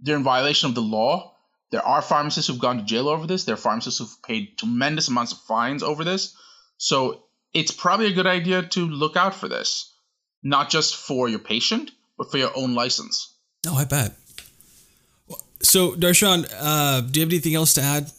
they're 0.01 0.17
in 0.17 0.25
violation 0.25 0.69
of 0.69 0.75
the 0.75 0.83
law. 0.83 1.35
There 1.71 1.85
are 1.85 2.03
pharmacists 2.03 2.49
who've 2.49 2.61
gone 2.61 2.79
to 2.79 2.85
jail 2.85 3.09
over 3.09 3.27
this. 3.27 3.45
There 3.45 3.55
are 3.55 3.59
pharmacists 3.59 3.99
who've 3.99 4.23
paid 4.23 4.59
tremendous 4.59 5.09
amounts 5.09 5.33
of 5.33 5.39
fines 5.41 5.83
over 5.83 6.05
this. 6.05 6.37
So 6.77 7.25
it's 7.53 7.71
probably 7.71 8.07
a 8.07 8.13
good 8.13 8.27
idea 8.27 8.63
to 8.63 8.87
look 8.87 9.17
out 9.17 9.35
for 9.35 9.49
this, 9.49 9.94
not 10.45 10.71
just 10.71 10.95
for 10.95 11.29
your 11.29 11.41
patient, 11.41 11.91
but 12.17 12.31
for 12.31 12.39
your 12.39 12.53
own 12.55 12.75
license. 12.75 13.35
Oh, 13.67 13.75
I 13.77 13.85
bet. 13.85 14.13
So, 15.63 15.93
Darshan, 15.93 16.47
uh, 16.61 17.01
do 17.01 17.19
you 17.21 17.25
have 17.27 17.33
anything 17.33 17.55
else 17.55 17.73
to 17.75 17.81
add? 17.83 18.11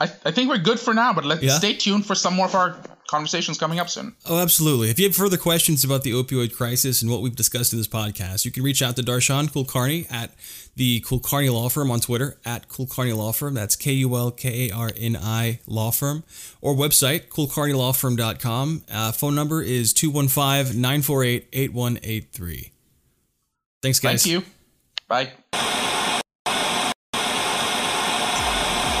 I, 0.00 0.04
I 0.24 0.30
think 0.32 0.48
we're 0.50 0.58
good 0.58 0.80
for 0.80 0.92
now, 0.92 1.12
but 1.12 1.24
let's 1.24 1.42
Yeah? 1.42 1.56
stay 1.58 1.74
tuned 1.74 2.04
for 2.04 2.14
some 2.16 2.34
more 2.34 2.46
of 2.46 2.54
our 2.54 2.76
conversations 3.06 3.58
coming 3.58 3.78
up 3.78 3.88
soon. 3.88 4.14
Oh, 4.26 4.38
absolutely. 4.38 4.90
If 4.90 4.98
you 4.98 5.06
have 5.06 5.16
further 5.16 5.36
questions 5.36 5.84
about 5.84 6.02
the 6.02 6.12
opioid 6.12 6.54
crisis 6.54 7.02
and 7.02 7.10
what 7.10 7.22
we've 7.22 7.36
discussed 7.36 7.72
in 7.72 7.78
this 7.78 7.88
podcast, 7.88 8.44
you 8.44 8.50
can 8.50 8.62
reach 8.62 8.82
out 8.82 8.96
to 8.96 9.02
Darshan 9.02 9.50
Kulkarni 9.50 10.10
at 10.10 10.34
the 10.76 11.00
Kulkarni 11.00 11.52
Law 11.52 11.68
Firm 11.68 11.90
on 11.90 12.00
Twitter, 12.00 12.38
at 12.44 12.68
Kulkarni 12.68 13.16
Law 13.16 13.32
Firm. 13.32 13.54
That's 13.54 13.76
K 13.76 13.92
U 13.92 14.14
L 14.16 14.30
K 14.30 14.68
A 14.68 14.74
R 14.74 14.90
N 14.96 15.16
I 15.20 15.60
Law 15.66 15.90
Firm. 15.90 16.24
Or 16.60 16.74
website, 16.74 17.28
kulkarnilawfirm.com. 17.28 18.84
Uh, 18.90 19.12
phone 19.12 19.34
number 19.34 19.62
is 19.62 19.92
215 19.92 20.80
948 20.80 21.48
8183. 21.52 22.72
Thanks, 23.82 24.00
guys. 24.00 24.22
Thank 24.24 24.32
you. 24.32 24.42
Bye. 25.08 26.12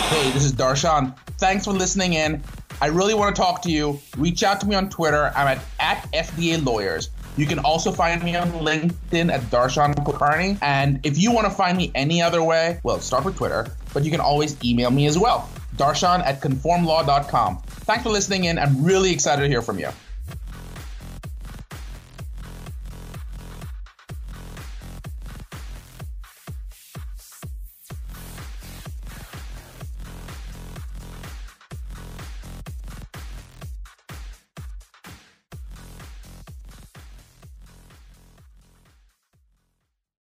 Hey, 0.08 0.30
this 0.30 0.44
is 0.44 0.52
Darshan. 0.52 1.18
Thanks 1.38 1.64
for 1.64 1.72
listening 1.72 2.12
in. 2.12 2.40
I 2.80 2.86
really 2.86 3.12
want 3.12 3.34
to 3.34 3.42
talk 3.42 3.60
to 3.62 3.72
you. 3.72 3.98
Reach 4.16 4.44
out 4.44 4.60
to 4.60 4.66
me 4.68 4.76
on 4.76 4.88
Twitter. 4.88 5.32
I'm 5.34 5.48
at, 5.48 5.58
at 5.80 6.08
FDA 6.12 6.64
Lawyers. 6.64 7.10
You 7.36 7.44
can 7.44 7.58
also 7.58 7.90
find 7.90 8.22
me 8.22 8.36
on 8.36 8.52
LinkedIn 8.52 9.32
at 9.32 9.40
Darshan 9.50 9.96
Kulkarni. 9.96 10.58
And 10.62 11.04
if 11.04 11.18
you 11.18 11.32
want 11.32 11.48
to 11.48 11.50
find 11.50 11.76
me 11.76 11.90
any 11.96 12.22
other 12.22 12.40
way, 12.40 12.78
well, 12.84 13.00
start 13.00 13.24
with 13.24 13.36
Twitter, 13.36 13.66
but 13.92 14.04
you 14.04 14.12
can 14.12 14.20
always 14.20 14.56
email 14.64 14.92
me 14.92 15.06
as 15.06 15.18
well. 15.18 15.50
Darshan 15.74 16.20
at 16.24 16.40
conformlaw.com. 16.40 17.58
Thanks 17.66 18.04
for 18.04 18.10
listening 18.10 18.44
in. 18.44 18.60
I'm 18.60 18.84
really 18.84 19.12
excited 19.12 19.42
to 19.42 19.48
hear 19.48 19.60
from 19.60 19.80
you. 19.80 19.88